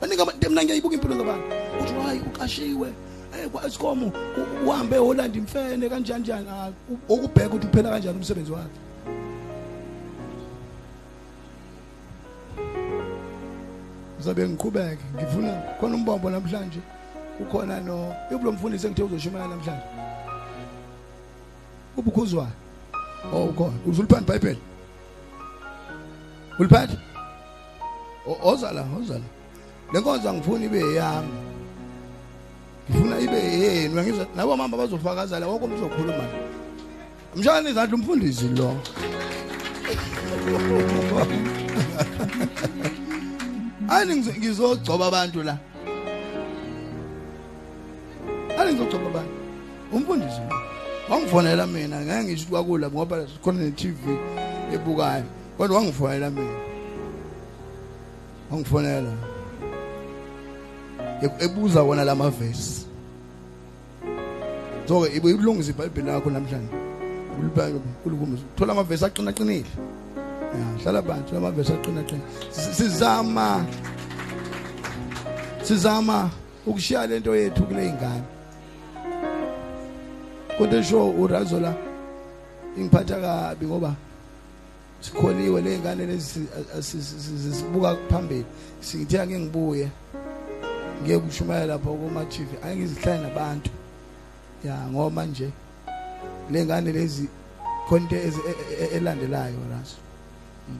Baningi 0.00 0.22
abantu 0.22 0.48
mina 0.48 0.62
ngiyayibuka 0.64 0.94
impilo 0.94 1.16
zabantu. 1.16 1.46
Uthi 1.80 1.92
hayi 1.92 2.20
uqashiwe. 2.20 2.88
Eh 3.34 3.48
kwaSikomo 3.48 4.12
uhambe 4.66 4.96
eHolland 4.96 5.36
imfene 5.36 5.88
kanjani 5.88 6.22
njani? 6.22 6.46
Okubheka 7.08 7.48
ukuthi 7.48 7.66
uphela 7.66 7.90
kanjani 7.90 8.18
umsebenzi 8.18 8.52
wakhe. 8.52 8.80
Ngizabe 14.16 14.48
ngiqhubeke 14.48 15.04
ngifuna 15.16 15.52
khona 15.80 15.94
umbombo 15.94 16.30
namhlanje. 16.30 16.80
Ukhona 17.40 17.80
no 17.80 18.14
ibulo 18.32 18.52
mfundisi 18.52 18.86
engithe 18.86 19.02
uzoshumayela 19.02 19.48
namhlanje. 19.48 19.99
Ubukhuzwayo 22.00 22.56
oh 23.32 23.44
ukhona 23.44 23.76
uzuliphatha 23.86 24.22
iBhayibheli 24.22 24.62
uliphatha 26.58 27.10
ozala 28.42 28.86
ozala. 28.98 29.24
Lenkonzo 29.92 30.30
angifuni 30.30 30.64
ibe 30.64 30.94
yami. 30.94 31.28
Ngifuna 32.90 33.20
ibe 33.20 33.36
yenu. 33.36 34.02
Ngizwa 34.02 34.26
nabo 34.36 34.56
mama 34.56 34.76
bazofakaza 34.76 35.40
la 35.40 35.46
wonke 35.46 35.64
umuntu 35.64 35.84
uzokhuluma 35.84 36.24
mshana 37.36 37.70
izandla 37.70 37.96
umfundisi 37.96 38.48
lo. 38.48 38.76
Ani 43.88 44.16
ngizogcoba 44.16 45.06
abantu 45.06 45.42
la. 45.42 45.58
Ani 48.58 48.72
ngizogcoba 48.72 49.06
abantu. 49.06 49.30
Umfundisi 49.92 50.40
lo. 50.50 50.69
Wangifonela 51.10 51.66
mina 51.66 52.00
ngeke 52.00 52.24
ngisho 52.24 52.46
kwakula 52.50 52.90
ngoba 52.90 53.26
sikhona 53.26 53.62
ne 53.62 53.70
TV 53.70 53.98
ebukayo 54.74 55.24
kodwa 55.58 55.76
wangifonela 55.76 56.30
mina. 56.30 56.56
Wangifonela. 58.50 59.12
Ebuza 61.40 61.82
wona 61.82 62.04
lamavesi 62.04 62.86
so 64.88 65.00
ke 65.00 65.16
ibe 65.16 65.30
ilungisa 65.30 65.70
iBhayibheli 65.70 66.06
lakho 66.06 66.30
namhlanje. 66.30 66.74
Ulibhayibheli 67.38 67.84
ukhulume 68.00 68.38
thola 68.56 68.72
amavesi 68.72 69.04
aqina 69.04 69.32
qinile 69.32 69.70
ya 70.54 70.82
hlala 70.82 71.02
bantu 71.02 71.36
amavesi 71.36 71.72
aqina 71.72 72.02
qinile 72.02 72.26
sizama 72.50 73.66
sizama 75.62 76.30
ukushiya 76.66 77.06
lento 77.06 77.36
yethu 77.36 77.62
kule 77.62 77.86
ingane. 77.88 78.39
Kodwa 80.58 80.78
esho 80.78 81.10
urazola 81.10 81.74
ingiphatha 82.76 83.20
kabi 83.20 83.66
ngoba 83.66 83.94
sikholiwe 85.00 85.62
le 85.62 85.78
ngane 85.78 86.06
lezi 86.06 86.46
sizibuka 86.80 87.96
phambili. 88.10 88.44
Singithiya 88.80 89.26
ngibuye 89.26 89.88
ngiye 91.02 91.18
kushumayela 91.18 91.66
lapho 91.66 91.94
kuma 91.94 92.24
TV 92.24 92.48
angizihlale 92.62 93.22
nabantu. 93.22 93.70
Ya 94.64 94.76
ngoba 94.88 95.26
nje 95.26 95.50
lengane 96.50 96.92
lezi 96.92 97.28
konke 97.88 98.16
e, 98.16 98.32
e, 98.80 98.96
elandelayo 98.96 99.58
raso 99.70 99.96
mm. 100.68 100.78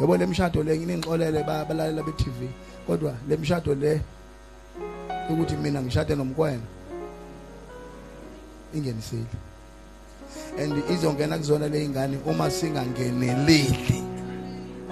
yabo 0.00 0.16
lemshado 0.16 0.62
le 0.62 0.78
nginengxolele 0.78 1.42
balalela 1.42 2.02
be 2.02 2.12
TV 2.12 2.48
kodwa 2.86 3.14
lemshado 3.28 3.74
le 3.74 4.00
ukuthi 5.30 5.56
mina 5.56 5.82
ngishade 5.82 6.14
nomkwena. 6.14 6.79
Ingenisile. 8.74 9.26
And 10.58 10.72
izongena 10.90 11.38
kuzona 11.38 11.68
le 11.68 11.84
ingane 11.84 12.18
uma 12.26 12.50
singangeneleli. 12.50 14.04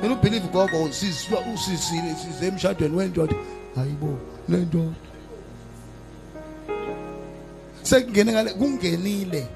Mina 0.03 0.15
ubelieve 0.15 0.49
gogo 0.53 0.93
siswa 0.93 1.41
usisile 1.55 2.15
size 2.15 2.47
emshadweni 2.47 2.97
wendoda. 2.97 3.35
Hayibo 3.75 4.19
lento 4.49 4.93
sekungene 7.83 8.33
ngale 8.33 8.51
kungenile. 8.51 9.47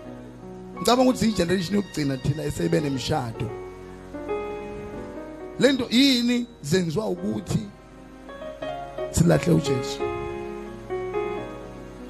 Ngicabanga 0.77 1.11
ukuthi 1.11 1.29
igeneration 1.29 1.77
yokugcina 1.77 2.17
thina 2.17 2.45
esebe 2.45 2.81
nemshado. 2.81 3.51
Lento 5.61 5.87
yini 5.91 6.47
zenziwa 6.63 7.07
ukuthi 7.07 7.69
silahle 9.11 9.53
uJesu? 9.53 10.12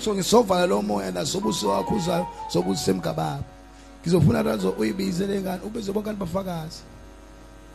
So 0.02 0.14
ngisovala 0.14 0.66
lo 0.66 0.82
moya 0.82 1.10
la 1.10 1.26
sobuso 1.26 1.68
wakho 1.68 1.94
uzayo 1.94 2.26
sobuso 2.48 2.84
semgababa 2.84 3.44
ngizofuna 4.02 4.42
razo 4.42 4.70
uyibize 4.70 5.26
lengane 5.26 5.62
ubize 5.62 5.92
bonke 5.92 6.10
abafakazi 6.10 6.82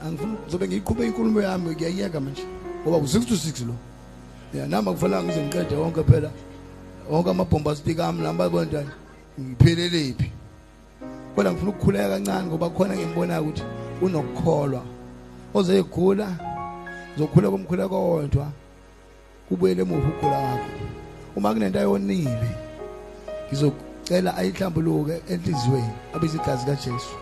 angifuni 0.06 0.38
zobe 0.50 0.68
ngiyiqhube 0.68 1.06
inkulumo 1.06 1.42
yami 1.42 1.72
ngiyayeka 1.72 2.20
manje. 2.20 2.44
Ngoba 2.84 3.00
ku 3.00 3.06
6 3.06 3.26
to 3.26 3.36
6 3.36 3.68
lo. 3.68 3.76
Ya 4.54 4.68
nami 4.68 4.90
akufanele 4.90 5.24
ngize 5.24 5.42
ngiqede 5.42 5.76
wonke 5.76 6.04
phela. 6.04 6.32
Wonke 7.10 7.30
amabhombastic 7.30 8.00
ami 8.00 8.24
lamba 8.24 8.50
konjani 8.50 8.90
ngiphelelepi 9.40 10.32
kodwa 11.36 11.52
ngifuna 11.52 11.72
ukukhuleka 11.72 12.10
kancane 12.10 12.48
ngoba 12.48 12.70
khona 12.70 12.96
ngimbonayo 12.96 13.42
ukuthi 13.42 13.64
unokukholwa. 14.02 14.82
Ozegula 15.54 16.28
zokhula 17.18 17.50
komkhuleko 17.50 17.90
kodwa 17.90 18.52
kubuyele 19.50 19.82
emuva 19.82 20.08
ukugula 20.08 20.38
kwakho 20.38 20.70
uma 21.38 21.54
kunento 21.54 21.80
ayonile 21.80 22.50
ngizocela 23.48 24.36
ayihlambuluke 24.38 25.22
enhlizweni 25.30 25.94
abize 26.14 26.38
igazi 26.38 26.66
kaJesu. 26.66 27.16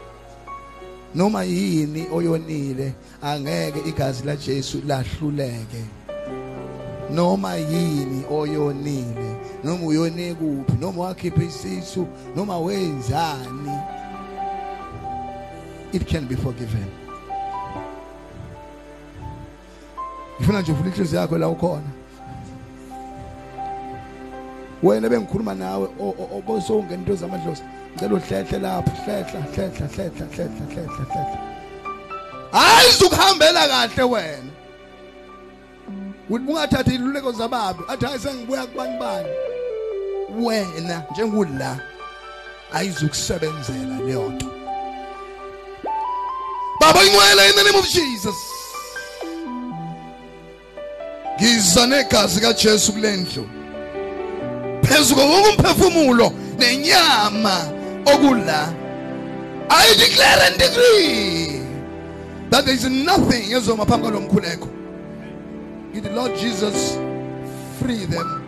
Noma 1.16 1.43
yini 1.43 2.07
oyonile 2.13 2.93
angeke 3.22 3.80
igazi 3.89 4.24
laJesu 4.26 4.82
lahluleke. 4.88 5.84
Noma 7.11 7.55
yini 7.55 8.24
oyonile 8.32 9.36
noma 9.63 9.86
uyone 9.86 10.34
kuphi 10.34 10.78
noma 10.80 11.01
wakhipha 11.03 11.43
isisu 11.43 12.07
noma 12.36 12.59
wenzani. 12.59 13.78
It 15.93 16.07
can 16.07 16.26
be 16.26 16.36
forgiven. 16.36 16.88
Ngifuna 20.39 20.61
nje 20.61 20.72
uvule 20.72 20.89
inhliziyo 20.89 21.22
yakho 21.22 21.38
la 21.38 21.49
ukhona. 21.49 21.95
Wena 24.86 25.10
bengikhuluma 25.10 25.56
nawe 25.56 25.88
obosongena 26.38 26.94
into 26.94 27.16
zamadlozi. 27.16 27.64
Ngicela 27.96 28.16
uhlehle 28.16 28.60
lapho 28.60 28.92
hlehla 29.06 29.42
hlehla 29.54 29.88
hlehla 29.88 30.26
hlehla 30.34 30.66
hlehla 30.70 31.06
hlehla. 31.12 31.40
Hayi 32.52 33.06
ukuhambela 33.06 33.68
kahle 33.68 34.04
wena. 34.04 34.52
Ungathathi 36.30 36.96
iluleko 36.96 37.32
zababi 37.32 37.84
athi 37.88 38.06
hayi 38.06 38.20
sengibuya 38.20 38.66
kubani 38.66 39.00
bani? 39.00 39.30
Wena 40.46 41.04
njengula 41.12 41.80
ayizukusebenzela 42.74 43.98
leyo 44.06 44.30
nto 44.30 44.46
baba 46.80 47.04
inwele 47.04 47.50
in 47.50 47.56
the 47.56 47.64
name 47.64 47.80
of 47.80 47.90
Jesus. 47.90 48.36
Ngiza 51.40 51.88
negazi 51.88 52.42
kaJesu 52.42 52.94
kulendlu 52.94 53.50
phezu 54.88 55.16
konke 55.16 55.50
umphefumulo 55.50 56.32
nenyama 56.58 57.72
okula 58.06 58.74
i 59.70 59.96
declare 59.96 60.48
and 60.48 60.58
decree 60.58 61.62
that 62.50 62.66
there 62.66 62.76
is 62.76 62.86
nothing 62.86 63.52
ezoma 63.52 63.86
phambi 63.86 64.08
kwalomkhuleko. 64.08 64.68
Ngithi 65.92 66.16
Lord 66.16 66.36
Jesus 66.36 66.98
free 67.80 68.06
them. 68.06 68.44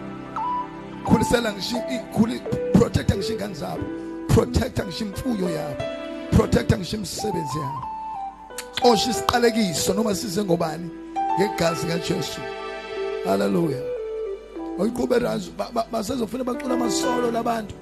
Khulisela 1.06 1.54
ngisho 1.54 1.78
ikhuli 1.92 2.40
protecta 2.74 3.16
ngisho 3.16 3.34
ingane 3.34 3.54
zabo? 3.54 3.84
Protecta 4.28 4.86
ngisho 4.86 5.06
imfuyo 5.06 5.50
yabo. 5.50 5.84
Protecta 6.32 6.78
ngisho 6.78 6.98
imisebenzi 6.98 7.58
yabo. 7.58 7.84
Xosha 8.82 9.10
isiqalekiso 9.10 9.94
noma 9.94 10.16
size 10.16 10.44
ngobani? 10.44 10.90
Ngegazi 11.40 11.88
kaJesu. 11.88 12.42
Haleluya 13.26 13.97
oyiqhubeka 14.80 15.40
basezofuna 15.92 16.44
bacula 16.44 16.74
amasolo 16.74 17.32
labantu. 17.32 17.76